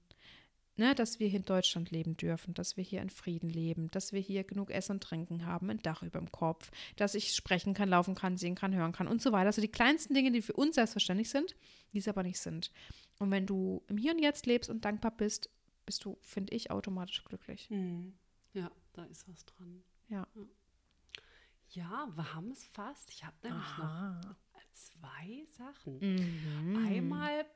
Ne, 0.76 0.92
dass 0.96 1.20
wir 1.20 1.28
hier 1.28 1.38
in 1.38 1.44
Deutschland 1.44 1.92
leben 1.92 2.16
dürfen, 2.16 2.52
dass 2.52 2.76
wir 2.76 2.82
hier 2.82 3.00
in 3.00 3.10
Frieden 3.10 3.48
leben, 3.48 3.92
dass 3.92 4.12
wir 4.12 4.20
hier 4.20 4.42
genug 4.42 4.70
Essen 4.70 4.92
und 4.92 5.02
Trinken 5.04 5.46
haben, 5.46 5.70
ein 5.70 5.78
Dach 5.78 6.02
über 6.02 6.18
dem 6.18 6.32
Kopf, 6.32 6.72
dass 6.96 7.14
ich 7.14 7.32
sprechen 7.32 7.74
kann, 7.74 7.88
laufen 7.88 8.16
kann, 8.16 8.36
sehen 8.36 8.56
kann, 8.56 8.74
hören 8.74 8.90
kann 8.90 9.06
und 9.06 9.22
so 9.22 9.30
weiter. 9.30 9.46
Also 9.46 9.62
die 9.62 9.68
kleinsten 9.68 10.14
Dinge, 10.14 10.32
die 10.32 10.42
für 10.42 10.54
uns 10.54 10.74
selbstverständlich 10.74 11.30
sind, 11.30 11.54
die 11.92 11.98
es 11.98 12.08
aber 12.08 12.24
nicht 12.24 12.40
sind. 12.40 12.72
Und 13.20 13.30
wenn 13.30 13.46
du 13.46 13.84
im 13.86 13.96
Hier 13.96 14.12
und 14.12 14.18
Jetzt 14.18 14.46
lebst 14.46 14.68
und 14.68 14.84
dankbar 14.84 15.12
bist, 15.12 15.48
bist 15.86 16.04
du, 16.04 16.18
finde 16.22 16.54
ich, 16.54 16.72
automatisch 16.72 17.22
glücklich. 17.22 17.70
Mhm. 17.70 18.14
Ja, 18.52 18.70
da 18.94 19.04
ist 19.04 19.28
was 19.28 19.44
dran. 19.44 19.84
Ja. 20.08 20.26
Ja, 21.70 22.08
wir 22.14 22.34
haben 22.34 22.50
es 22.50 22.64
fast. 22.64 23.10
Ich 23.10 23.24
habe 23.24 23.36
nämlich 23.42 23.64
Aha. 23.64 24.20
noch 24.24 24.36
zwei 24.72 25.44
Sachen. 25.56 25.98
Mhm. 25.98 26.86
Einmal, 26.86 27.46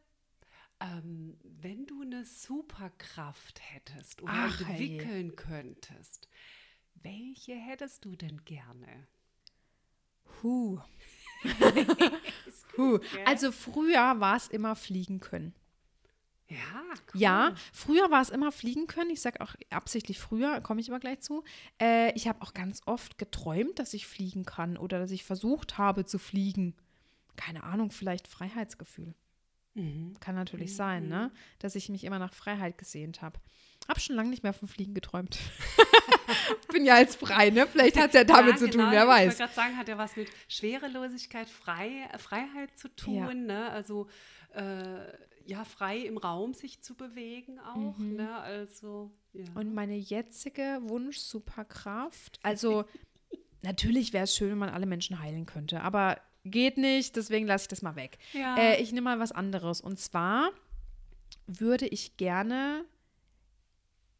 ähm, 0.80 1.36
wenn 1.42 1.86
du 1.86 2.02
eine 2.02 2.24
Superkraft 2.24 3.60
hättest 3.60 4.22
oder 4.22 4.32
Ach, 4.34 4.60
entwickeln 4.60 5.36
könntest, 5.36 6.28
welche 6.94 7.54
hättest 7.54 8.04
du 8.04 8.16
denn 8.16 8.44
gerne? 8.44 9.06
Huh. 10.42 10.80
Huh. 12.76 12.98
Also 13.24 13.50
früher 13.50 14.20
war 14.20 14.36
es 14.36 14.46
immer 14.46 14.76
fliegen 14.76 15.18
können. 15.18 15.52
Ja, 16.48 16.82
cool. 17.12 17.20
Ja, 17.20 17.54
früher 17.72 18.10
war 18.10 18.22
es 18.22 18.30
immer 18.30 18.52
fliegen 18.52 18.86
können. 18.86 19.10
Ich 19.10 19.20
sage 19.20 19.40
auch 19.40 19.54
absichtlich 19.68 20.18
früher, 20.18 20.60
komme 20.60 20.80
ich 20.80 20.88
aber 20.88 21.00
gleich 21.00 21.20
zu. 21.20 21.44
Äh, 21.80 22.12
ich 22.14 22.26
habe 22.26 22.40
auch 22.40 22.54
ganz 22.54 22.80
oft 22.86 23.18
geträumt, 23.18 23.78
dass 23.78 23.92
ich 23.94 24.06
fliegen 24.06 24.44
kann 24.44 24.78
oder 24.78 24.98
dass 24.98 25.10
ich 25.10 25.24
versucht 25.24 25.76
habe 25.76 26.06
zu 26.06 26.18
fliegen. 26.18 26.74
Keine 27.36 27.64
Ahnung, 27.64 27.90
vielleicht 27.90 28.28
Freiheitsgefühl. 28.28 29.14
Mhm. 29.78 30.14
Kann 30.20 30.34
natürlich 30.34 30.74
sein, 30.76 31.08
ne? 31.08 31.30
Dass 31.58 31.74
ich 31.74 31.88
mich 31.88 32.04
immer 32.04 32.18
nach 32.18 32.32
Freiheit 32.34 32.76
gesehnt 32.78 33.22
habe. 33.22 33.38
Hab 33.88 34.00
schon 34.00 34.16
lange 34.16 34.28
nicht 34.30 34.42
mehr 34.42 34.52
vom 34.52 34.68
Fliegen 34.68 34.92
geträumt. 34.94 35.38
Bin 36.72 36.84
ja 36.84 36.98
jetzt 36.98 37.18
frei, 37.18 37.50
ne? 37.50 37.66
Vielleicht 37.66 37.96
hat 37.96 38.08
es 38.08 38.14
ja 38.14 38.24
damit 38.24 38.52
ja, 38.52 38.56
zu 38.58 38.68
genau, 38.68 38.84
tun, 38.84 38.92
wer 38.92 39.02
Ich 39.04 39.08
weiß. 39.08 39.26
wollte 39.26 39.38
gerade 39.38 39.54
sagen, 39.54 39.76
hat 39.76 39.88
ja 39.88 39.96
was 39.98 40.16
mit 40.16 40.28
Schwerelosigkeit, 40.48 41.48
frei, 41.48 42.08
Freiheit 42.18 42.76
zu 42.76 42.88
tun, 42.94 43.14
Ja. 43.14 43.32
ne? 43.34 43.70
Also 43.70 44.08
äh, 44.54 45.06
ja, 45.46 45.64
frei 45.64 45.98
im 45.98 46.18
Raum 46.18 46.52
sich 46.52 46.82
zu 46.82 46.94
bewegen 46.94 47.58
auch, 47.60 47.96
Mhm. 47.96 48.16
ne? 48.16 48.36
Also 48.40 49.10
ja. 49.32 49.44
Und 49.54 49.74
meine 49.74 49.96
jetzige 49.96 50.80
Wunsch-Superkraft, 50.82 52.40
also 52.42 52.84
natürlich 53.62 54.12
wäre 54.12 54.24
es 54.24 54.34
schön, 54.36 54.50
wenn 54.50 54.58
man 54.58 54.70
alle 54.70 54.86
Menschen 54.86 55.20
heilen 55.20 55.46
könnte, 55.46 55.80
aber 55.82 56.20
geht 56.44 56.78
nicht, 56.78 57.16
deswegen 57.16 57.46
lasse 57.46 57.64
ich 57.64 57.68
das 57.68 57.82
mal 57.82 57.96
weg. 57.96 58.18
ja. 58.32 58.56
Äh, 58.56 58.82
ich 58.82 58.92
nehme 58.92 59.04
mal 59.04 59.18
was 59.18 59.32
anderes. 59.32 59.80
Und 59.80 59.98
zwar 59.98 60.50
würde 61.46 61.86
ich 61.86 62.16
gerne 62.16 62.84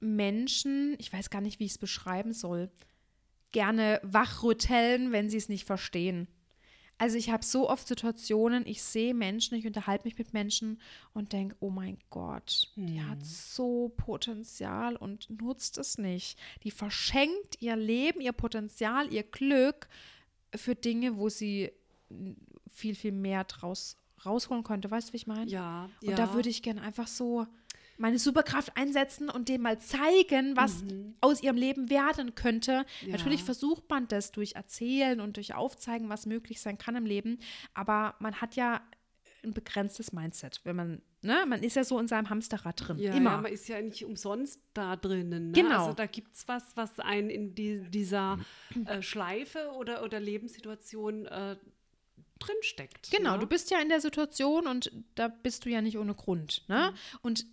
Menschen, 0.00 0.96
ich 0.98 1.12
weiß 1.12 1.30
gar 1.30 1.40
nicht, 1.40 1.60
wie 1.60 1.64
ich 1.64 1.72
es 1.72 1.78
beschreiben 1.78 2.32
soll, 2.32 2.70
gerne 3.52 4.00
wachrütteln, 4.02 5.12
wenn 5.12 5.30
sie 5.30 5.38
es 5.38 5.48
nicht 5.48 5.64
verstehen. 5.64 6.28
Also 7.00 7.16
ich 7.16 7.30
habe 7.30 7.44
so 7.44 7.70
oft 7.70 7.86
Situationen, 7.86 8.66
ich 8.66 8.82
sehe 8.82 9.14
Menschen, 9.14 9.56
ich 9.56 9.66
unterhalte 9.66 10.04
mich 10.04 10.18
mit 10.18 10.32
Menschen 10.34 10.80
und 11.14 11.32
denke, 11.32 11.54
oh 11.60 11.70
mein 11.70 11.96
Gott, 12.10 12.72
die 12.74 13.00
hat 13.00 13.24
so 13.24 13.92
Potenzial 13.96 14.96
und 14.96 15.30
nutzt 15.30 15.78
es 15.78 15.96
nicht. 15.96 16.36
Die 16.64 16.72
verschenkt 16.72 17.62
ihr 17.62 17.76
Leben, 17.76 18.20
ihr 18.20 18.32
Potenzial, 18.32 19.12
ihr 19.12 19.22
Glück 19.22 19.88
für 20.56 20.74
Dinge, 20.74 21.16
wo 21.16 21.28
sie 21.28 21.70
viel, 22.68 22.94
viel 22.94 23.12
mehr 23.12 23.44
draus 23.44 23.96
rausholen 24.24 24.64
könnte. 24.64 24.90
Weißt 24.90 25.08
du, 25.08 25.12
wie 25.12 25.18
ich 25.18 25.26
meine? 25.26 25.50
Ja, 25.50 25.88
Und 26.02 26.10
ja. 26.10 26.16
da 26.16 26.34
würde 26.34 26.48
ich 26.48 26.62
gerne 26.62 26.82
einfach 26.82 27.06
so 27.06 27.46
meine 27.98 28.18
Superkraft 28.18 28.76
einsetzen 28.76 29.28
und 29.28 29.48
dem 29.48 29.62
mal 29.62 29.80
zeigen, 29.80 30.56
was 30.56 30.84
aus 31.20 31.42
ihrem 31.42 31.56
Leben 31.56 31.90
werden 31.90 32.34
könnte. 32.36 32.84
Ja. 33.04 33.12
Natürlich 33.12 33.42
versucht 33.42 33.90
man 33.90 34.06
das 34.06 34.30
durch 34.30 34.54
Erzählen 34.54 35.20
und 35.20 35.36
durch 35.36 35.54
Aufzeigen, 35.54 36.08
was 36.08 36.24
möglich 36.26 36.60
sein 36.60 36.78
kann 36.78 36.94
im 36.94 37.06
Leben, 37.06 37.38
aber 37.74 38.14
man 38.20 38.40
hat 38.40 38.54
ja 38.54 38.80
ein 39.44 39.52
begrenztes 39.52 40.12
Mindset, 40.12 40.60
wenn 40.64 40.76
man, 40.76 41.02
ne, 41.22 41.44
man 41.46 41.62
ist 41.62 41.76
ja 41.76 41.84
so 41.84 41.98
in 41.98 42.08
seinem 42.08 42.28
Hamsterrad 42.28 42.88
drin, 42.88 42.98
Ja, 42.98 43.14
immer. 43.14 43.30
ja, 43.32 43.36
man 43.38 43.52
ist 43.52 43.68
ja 43.68 43.80
nicht 43.80 44.04
umsonst 44.04 44.60
da 44.74 44.96
drinnen. 44.96 45.50
Ne? 45.50 45.52
Genau. 45.62 45.80
Also 45.86 45.92
da 45.92 46.06
gibt 46.06 46.34
es 46.34 46.46
was, 46.48 46.76
was 46.76 46.98
einen 47.00 47.30
in 47.30 47.54
die, 47.54 47.88
dieser 47.88 48.38
äh, 48.84 49.00
Schleife 49.00 49.70
oder, 49.76 50.02
oder 50.02 50.18
Lebenssituation 50.20 51.26
äh, 51.26 51.56
drinsteckt. 52.38 53.10
Genau, 53.10 53.32
ne? 53.32 53.38
du 53.40 53.46
bist 53.46 53.70
ja 53.70 53.80
in 53.80 53.88
der 53.88 54.00
Situation 54.00 54.66
und 54.66 54.90
da 55.14 55.28
bist 55.28 55.64
du 55.64 55.70
ja 55.70 55.80
nicht 55.80 55.98
ohne 55.98 56.14
Grund. 56.14 56.64
Ne? 56.68 56.90
Mhm. 56.92 57.18
Und 57.22 57.46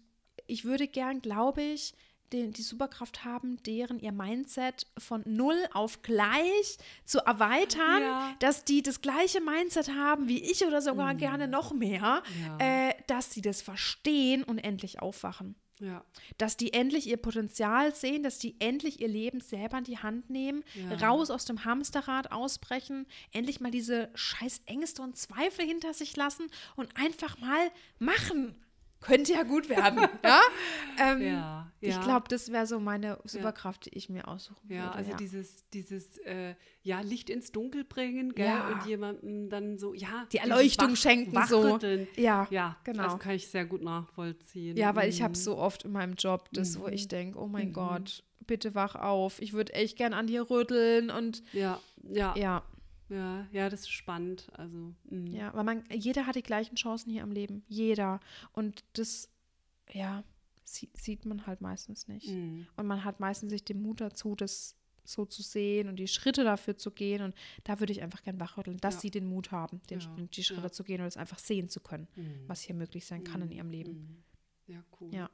ich 0.48 0.66
würde 0.66 0.88
gern, 0.88 1.22
glaube 1.22 1.62
ich, 1.62 1.94
den, 2.34 2.54
die 2.54 2.64
Superkraft 2.64 3.24
haben, 3.24 3.62
deren 3.64 4.00
ihr 4.00 4.12
Mindset 4.12 4.88
von 4.98 5.22
null 5.26 5.58
auf 5.74 6.02
gleich 6.02 6.78
zu 7.06 7.20
erweitern, 7.20 8.02
Ja. 8.02 8.30
Mhm. 8.32 8.40
dass 8.40 8.66
die 8.66 8.82
das 8.82 9.02
gleiche 9.02 9.42
Mindset 9.42 9.90
haben 9.90 10.28
wie 10.28 10.42
ich 10.44 10.66
oder 10.66 10.82
sogar 10.82 11.14
gerne 11.14 11.48
noch 11.48 11.72
mehr, 11.74 12.24
Ja. 12.44 12.58
äh, 12.90 12.94
dass 13.08 13.32
sie 13.32 13.42
das 13.42 13.62
verstehen 13.62 14.44
und 14.44 14.58
endlich 14.58 15.02
aufwachen. 15.02 15.56
Ja. 15.80 16.06
Dass 16.38 16.56
die 16.56 16.72
endlich 16.74 17.08
ihr 17.08 17.18
Potenzial 17.18 17.94
sehen, 17.94 18.24
dass 18.24 18.40
die 18.40 18.56
endlich 18.60 19.02
ihr 19.02 19.10
Leben 19.10 19.42
selber 19.42 19.78
in 19.78 19.84
die 19.84 19.98
Hand 19.98 20.30
nehmen, 20.30 20.64
Ja. 20.74 21.08
raus 21.08 21.30
aus 21.30 21.46
dem 21.46 21.66
Hamsterrad 21.66 22.32
ausbrechen, 22.32 23.06
endlich 23.34 23.60
mal 23.60 23.72
diese 23.72 24.10
scheiß 24.16 24.62
Ängste 24.66 25.02
und 25.02 25.18
Zweifel 25.18 25.66
hinter 25.66 25.94
sich 25.94 26.16
lassen 26.16 26.48
und 26.78 26.96
einfach 26.98 27.38
mal 27.40 27.72
machen. 28.00 28.56
Könnte 29.06 29.34
ja 29.34 29.44
gut 29.44 29.70
werden. 29.70 30.00
ja? 30.24 30.40
Ähm, 30.98 31.22
Ja, 31.22 31.72
Ich 31.80 31.90
ja. 31.96 32.02
glaube, 32.02 32.26
das 32.30 32.52
wäre 32.52 32.66
so 32.66 32.80
meine 32.80 33.20
Superkraft, 33.24 33.86
die 33.86 33.98
ich 33.98 34.10
mir 34.10 34.28
aussuchen 34.28 34.68
Ja, 34.70 34.84
würde. 34.86 34.96
also 34.96 35.12
ja. 35.12 35.18
dieses, 35.18 35.70
dieses 35.70 36.18
äh, 36.20 36.56
ja, 36.82 37.02
Licht 37.02 37.30
ins 37.30 37.52
Dunkel 37.52 37.84
bringen, 37.84 38.34
gell? 38.34 38.46
Ja. 38.48 38.68
Und 38.72 38.86
jemandem 38.86 39.50
dann 39.50 39.78
so, 39.78 39.94
ja, 39.94 40.26
Die 40.32 40.38
Erleuchtung 40.38 40.96
schenken, 40.96 41.38
so. 41.48 41.78
Ja, 42.18 42.48
ja, 42.50 42.78
genau. 42.84 43.04
Also 43.04 43.18
kann 43.18 43.34
ich 43.36 43.48
sehr 43.48 43.66
gut 43.66 43.82
nachvollziehen. 43.82 44.76
Ja, 44.78 44.96
weil 44.96 45.10
ich 45.10 45.20
Mhm. 45.20 45.24
habe 45.26 45.38
so 45.38 45.58
oft 45.58 45.84
in 45.84 45.92
meinem 45.92 46.14
Job 46.16 46.50
das, 46.54 46.80
wo 46.80 46.88
ich 46.88 47.08
denke, 47.08 47.40
oh 47.40 47.48
mein 47.48 47.74
Gott, 47.74 48.24
bitte 48.48 48.76
wach 48.76 48.96
auf. 48.96 49.42
Ich 49.42 49.54
würde 49.54 49.74
echt 49.74 49.98
gern 49.98 50.14
an 50.14 50.28
dir 50.28 50.50
rütteln 50.50 51.10
und 51.10 51.44
Ja, 51.54 51.80
ja, 52.04 52.34
ja, 52.38 52.64
ja, 53.10 53.48
ja, 53.52 53.70
das 53.70 53.82
ist 53.82 53.92
spannend. 53.92 54.48
Also, 54.54 54.94
mhm. 55.10 55.28
ja, 55.34 55.54
weil 55.54 55.64
man, 55.64 55.84
jeder 55.92 56.26
hat 56.26 56.36
die 56.36 56.44
gleichen 56.44 56.76
Chancen 56.76 57.12
hier 57.12 57.24
im 57.24 57.32
Leben. 57.32 57.64
Jeder. 57.68 58.20
Und 58.52 58.84
das, 58.94 59.30
ja, 59.92 60.24
sie, 60.64 60.90
sieht 60.94 61.26
man 61.26 61.46
halt 61.48 61.62
meistens 61.62 62.08
nicht. 62.08 62.28
Mhm. 62.30 62.68
Und 62.76 62.88
man 62.88 63.04
hat 63.04 63.20
meistens 63.20 63.52
nicht 63.52 63.70
den 63.70 63.82
Mut 63.82 64.02
dazu, 64.02 64.36
das 64.36 64.76
so 65.08 65.24
zu 65.26 65.44
sehen 65.44 65.88
und 65.88 65.98
die 65.98 66.08
Schritte 66.08 66.44
dafür 66.44 66.78
zu 66.78 66.90
gehen. 66.90 67.22
Und 67.22 67.36
da 67.64 67.80
würde 67.80 67.94
ich 67.94 68.02
einfach 68.02 68.24
gern 68.24 68.40
wachrütteln, 68.40 68.78
dass 68.78 68.96
Ja. 68.96 69.02
sie 69.02 69.12
den 69.12 69.28
Mut 69.28 69.52
haben, 69.52 69.80
den, 69.92 70.00
Ja, 70.00 70.16
die 70.34 70.44
Schritte 70.44 70.62
ja. 70.64 70.72
zu 70.72 70.84
gehen 70.84 71.00
und 71.02 71.06
es 71.08 71.16
einfach 71.18 71.38
sehen 71.38 71.70
zu 71.70 71.80
können, 71.80 72.08
Mhm. 72.16 72.44
was 72.48 72.62
hier 72.62 72.74
möglich 72.76 73.06
sein 73.06 73.24
kann 73.24 73.42
in 73.44 73.52
ihrem 73.52 73.70
Leben. 73.70 73.92
Mhm. 73.92 74.24
Ja, 74.74 74.84
cool. 75.00 75.14
Ja. 75.14 75.30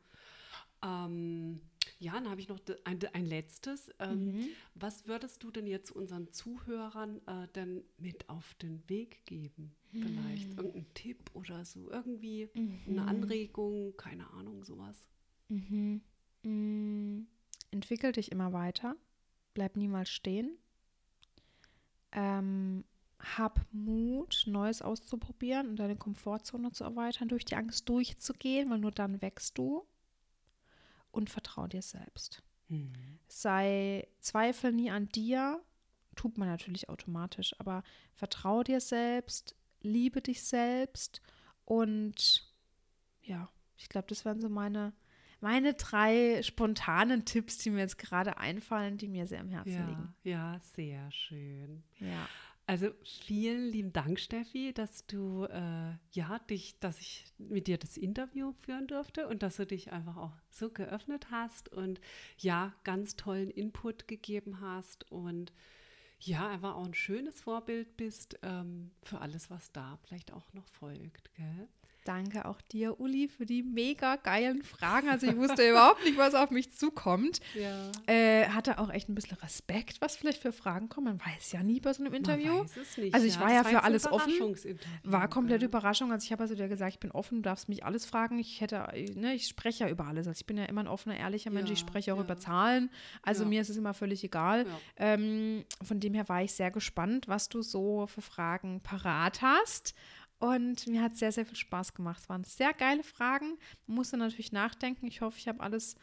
Ähm, 0.84 1.62
ja, 2.00 2.14
dann 2.14 2.30
habe 2.30 2.42
ich 2.42 2.48
noch 2.50 2.60
ein, 2.84 3.00
ein 3.14 3.26
letztes. 3.26 3.92
Ähm, 4.00 4.26
Mhm. 4.34 4.50
Was 4.76 5.08
würdest 5.08 5.44
du 5.44 5.52
denn 5.52 5.68
jetzt 5.68 5.92
unseren 5.92 6.32
Zuhörern 6.32 7.22
äh, 7.28 7.48
denn 7.56 7.84
mit 7.98 8.30
auf 8.30 8.54
den 8.56 8.88
Weg 8.90 9.26
geben? 9.26 9.76
Vielleicht 9.92 10.50
Mhm. 10.50 10.58
irgendein 10.58 10.94
Tipp 10.94 11.30
oder 11.34 11.66
so, 11.66 11.90
irgendwie 11.92 12.50
eine 12.88 13.08
Anregung, 13.08 13.96
keine 13.98 14.30
Ahnung, 14.32 14.64
sowas. 14.64 15.08
Mhm. 15.50 16.02
Mm, 16.44 17.28
Entwickel 17.72 18.12
dich 18.14 18.32
immer 18.32 18.54
weiter. 18.54 18.96
Bleib 19.54 19.76
niemals 19.78 20.10
stehen. 20.10 20.58
Ähm, 22.14 22.84
hab 23.20 23.66
Mut, 23.72 24.44
Neues 24.48 24.82
auszuprobieren 24.82 25.70
und 25.70 25.76
deine 25.78 25.96
Komfortzone 25.96 26.72
zu 26.72 26.84
erweitern, 26.84 27.28
durch 27.30 27.46
die 27.46 27.56
Angst 27.56 27.88
durchzugehen, 27.88 28.70
weil 28.70 28.80
nur 28.80 28.92
dann 28.92 29.22
wächst 29.22 29.58
du. 29.58 29.86
Und 31.12 31.30
vertrau 31.30 31.68
dir 31.68 31.82
selbst. 31.82 32.42
Sei 33.28 34.08
Zweifel 34.22 34.72
nie 34.72 34.90
an 34.92 35.10
dir, 35.10 35.62
tut 36.16 36.38
man 36.38 36.48
natürlich 36.48 36.88
automatisch, 36.90 37.54
aber 37.60 37.84
vertrau 38.14 38.64
dir 38.64 38.80
selbst, 38.80 39.56
liebe 39.82 40.22
dich 40.22 40.44
selbst 40.44 41.22
und 41.66 42.46
ja, 43.24 43.50
ich 43.78 43.90
glaube, 43.90 44.08
das 44.08 44.26
wären 44.26 44.40
so 44.42 44.48
meine, 44.50 44.94
meine 45.42 45.74
drei 45.74 46.42
spontanen 46.44 47.26
Tipps, 47.26 47.58
die 47.58 47.72
mir 47.72 47.80
jetzt 47.80 47.98
gerade 47.98 48.38
einfallen, 48.38 48.98
die 48.98 49.08
mir 49.08 49.28
sehr 49.28 49.42
am 49.42 49.50
Herzen 49.50 49.74
Ja, 49.74 49.88
liegen. 49.90 50.16
ja, 50.24 50.60
sehr 50.76 51.12
schön. 51.12 51.84
Ja. 52.00 52.28
Also 52.72 52.92
vielen 53.04 53.70
lieben 53.70 53.92
Dank, 53.92 54.18
Steffi, 54.18 54.72
dass 54.74 55.06
du 55.06 55.44
äh, 55.44 55.92
ja 56.14 56.40
dich, 56.50 56.80
dass 56.80 57.02
ich 57.02 57.26
mit 57.38 57.68
dir 57.68 57.78
das 57.78 57.98
Interview 57.98 58.54
führen 58.62 58.88
durfte 58.88 59.28
und 59.28 59.44
dass 59.44 59.58
du 59.58 59.66
dich 59.66 59.92
einfach 59.92 60.16
auch 60.16 60.32
so 60.50 60.70
geöffnet 60.70 61.32
hast 61.32 61.68
und 61.68 62.00
ja, 62.38 62.74
ganz 62.86 63.18
tollen 63.18 63.50
Input 63.50 64.08
gegeben 64.08 64.62
hast 64.62 65.12
und 65.12 65.52
ja, 66.22 66.48
einfach 66.48 66.76
auch 66.76 66.86
ein 66.86 66.94
schönes 66.94 67.42
Vorbild 67.42 67.98
bist 67.98 68.40
ähm, 68.42 68.92
für 69.04 69.20
alles, 69.20 69.50
was 69.50 69.74
da 69.74 70.00
vielleicht 70.06 70.32
auch 70.32 70.54
noch 70.54 70.70
folgt, 70.70 71.36
gell? 71.36 71.68
Danke 72.04 72.46
auch 72.46 72.60
dir, 72.62 73.00
Uli, 73.00 73.28
für 73.28 73.46
die 73.46 73.62
mega 73.62 74.16
geilen 74.16 74.64
Fragen. 74.64 75.08
Also 75.10 75.28
ich 75.28 75.38
wusste 75.38 75.68
überhaupt 75.70 76.04
nicht, 76.04 76.18
was 76.18 76.34
auf 76.34 76.50
mich 76.50 76.74
zukommt. 76.74 77.40
Ja. 77.54 77.92
Äh, 78.08 78.48
hatte 78.48 78.80
auch 78.80 78.90
echt 78.90 79.08
ein 79.08 79.14
bisschen 79.14 79.38
Respekt, 79.38 80.02
was 80.02 80.16
vielleicht 80.16 80.42
für 80.42 80.52
Fragen 80.52 80.90
kommen. 80.90 81.18
Man 81.18 81.20
weiß 81.20 81.52
ja 81.52 81.62
nie 81.62 81.80
bei 81.80 81.94
so 81.94 82.04
einem 82.04 82.14
Interview. 82.14 82.54
Man 82.54 82.64
weiß 82.64 82.78
es 82.78 82.98
nicht, 82.98 83.14
Also 83.14 83.28
ich 83.28 83.40
war 83.40 83.54
ja 83.54 83.64
für 83.64 83.84
alles 83.84 84.08
offen. 84.08 84.34
War 85.04 85.28
komplett 85.28 85.60
gell? 85.60 85.70
Überraschung. 85.70 86.12
Also 86.12 86.26
ich 86.26 86.32
habe 86.32 86.42
also 86.42 86.56
dir 86.56 86.68
gesagt, 86.68 86.94
ich 86.94 87.00
bin 87.00 87.12
offen, 87.12 87.38
du 87.38 87.42
darfst 87.44 87.70
mich 87.70 87.86
alles 87.86 88.06
fragen. 88.06 88.40
Ich 88.40 88.62
hätte, 88.62 88.88
ne, 89.16 89.36
ich 89.36 89.48
spreche 89.48 89.84
ja 89.84 89.90
über 89.90 90.06
alles. 90.06 90.28
Also 90.28 90.40
ich 90.40 90.48
bin 90.48 90.58
ja 90.58 90.66
immer 90.66 90.82
ein 90.82 90.88
offener, 90.88 91.18
ehrlicher 91.18 91.52
Mensch. 91.52 91.70
Ja, 91.70 91.74
ich 91.74 91.80
spreche 91.80 92.14
auch 92.14 92.18
ja. 92.18 92.24
über 92.24 92.38
Zahlen. 92.38 92.90
Also 93.22 93.44
Ja. 93.44 93.50
mir 93.50 93.62
ist 93.62 93.70
es 93.70 93.78
immer 93.78 93.94
völlig 93.94 94.24
egal. 94.24 94.66
Ja. 94.66 94.80
Ähm, 94.98 95.66
von 95.84 96.00
dem 96.00 96.16
her 96.16 96.28
war 96.30 96.42
ich 96.42 96.54
sehr 96.54 96.72
gespannt, 96.72 97.28
was 97.28 97.48
du 97.50 97.62
so 97.62 98.08
für 98.08 98.22
Fragen 98.22 98.82
parat 98.82 99.42
hast. 99.44 99.94
Und 100.42 100.88
mir 100.88 101.02
hat 101.04 101.16
sehr, 101.16 101.32
sehr 101.32 101.46
viel 101.46 101.56
Spaß 101.56 101.94
gemacht. 101.94 102.20
Es 102.22 102.30
waren 102.30 102.44
sehr 102.44 102.74
geile 102.74 103.04
Fragen. 103.04 103.58
Man 103.88 103.96
musste 103.96 104.18
natürlich 104.18 104.52
nachdenken. 104.52 105.06
Ich 105.08 105.22
hoffe, 105.22 105.38
ich 105.38 105.48
habe 105.48 105.60
alles 105.62 105.96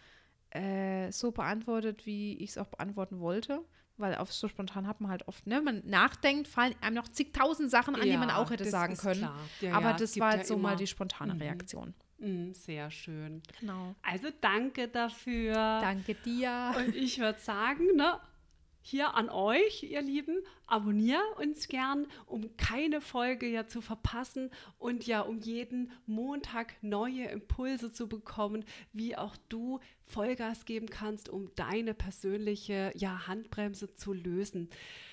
äh, 0.50 1.10
so 1.12 1.30
beantwortet, 1.32 2.06
wie 2.06 2.34
ich 2.38 2.50
es 2.50 2.58
auch 2.58 2.68
beantworten 2.68 3.20
wollte. 3.20 3.60
Weil 3.96 4.14
auf 4.14 4.32
so 4.32 4.46
spontan 4.46 4.86
hat 4.86 5.00
man 5.00 5.10
halt 5.10 5.26
oft, 5.26 5.44
ne, 5.48 5.60
man 5.60 5.82
nachdenkt, 5.84 6.46
fallen 6.46 6.72
einem 6.80 6.94
noch 6.94 7.08
zigtausend 7.08 7.68
Sachen 7.68 7.96
an, 7.96 8.02
die 8.02 8.16
man 8.16 8.28
Ja, 8.28 8.36
auch 8.36 8.48
hätte 8.52 8.64
sagen 8.64 8.96
können. 8.96 9.28
Ja, 9.60 9.74
Aber 9.76 9.90
ja, 9.90 9.96
das 9.96 10.16
war 10.20 10.30
ja 10.30 10.36
jetzt 10.38 10.48
so 10.48 10.56
mal 10.56 10.68
immer- 10.70 10.76
die 10.78 10.86
spontane 10.86 11.34
Mhm. 11.34 11.40
Reaktion. 11.42 11.94
Mm, 12.20 12.52
sehr 12.52 12.92
schön. 12.92 13.42
Genau. 13.58 13.96
Also 14.02 14.28
danke 14.40 14.86
dafür. 14.86 15.52
Danke 15.54 16.14
dir. 16.14 16.74
Und 16.78 16.94
ich 16.94 17.18
würde 17.18 17.40
sagen, 17.40 17.96
ne, 17.96 18.20
hier 18.80 19.14
an 19.14 19.28
euch, 19.28 19.82
ihr 19.82 20.02
Lieben, 20.02 20.38
abonniert 20.66 21.22
uns 21.38 21.68
gern, 21.68 22.06
um 22.26 22.56
keine 22.56 23.00
Folge 23.00 23.46
ja 23.46 23.66
zu 23.66 23.80
verpassen 23.80 24.50
und 24.78 25.06
ja 25.06 25.20
um 25.20 25.38
jeden 25.38 25.92
Montag 26.06 26.74
neue 26.82 27.24
Impulse 27.26 27.92
zu 27.92 28.08
bekommen, 28.08 28.64
wie 28.92 29.16
auch 29.16 29.36
du 29.48 29.80
Vollgas 30.04 30.64
geben 30.64 30.88
kannst, 30.88 31.28
um 31.28 31.54
deine 31.54 31.94
persönliche 31.94 32.92
ja, 32.94 33.26
Handbremse 33.26 33.94
zu 33.94 34.12
lösen. 34.12 34.70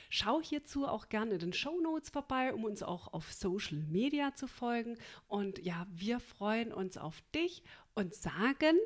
Schau 0.10 0.42
hierzu 0.42 0.88
auch 0.88 1.10
gerne 1.10 1.34
in 1.34 1.40
den 1.40 1.54
Show 1.54 1.80
Notes 1.82 2.10
vorbei, 2.10 2.54
um 2.54 2.64
uns 2.64 2.84
auch 2.84 3.12
auf 3.12 3.34
Social 3.34 3.80
Media 3.80 4.34
zu 4.36 4.48
folgen. 4.48 4.98
Und 5.28 5.60
ja, 5.60 5.88
wir 5.92 6.20
freuen 6.20 6.72
uns 6.72 6.98
auf 6.98 7.22
dich 7.34 7.64
und 7.96 8.14
sagen 8.14 8.78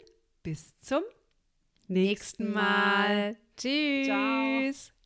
bis 0.41 0.77
zum 0.79 1.03
nächsten 1.89 2.51
Mal. 2.53 3.35
Tschüss. 3.57 4.05
Ciao. 4.05 4.98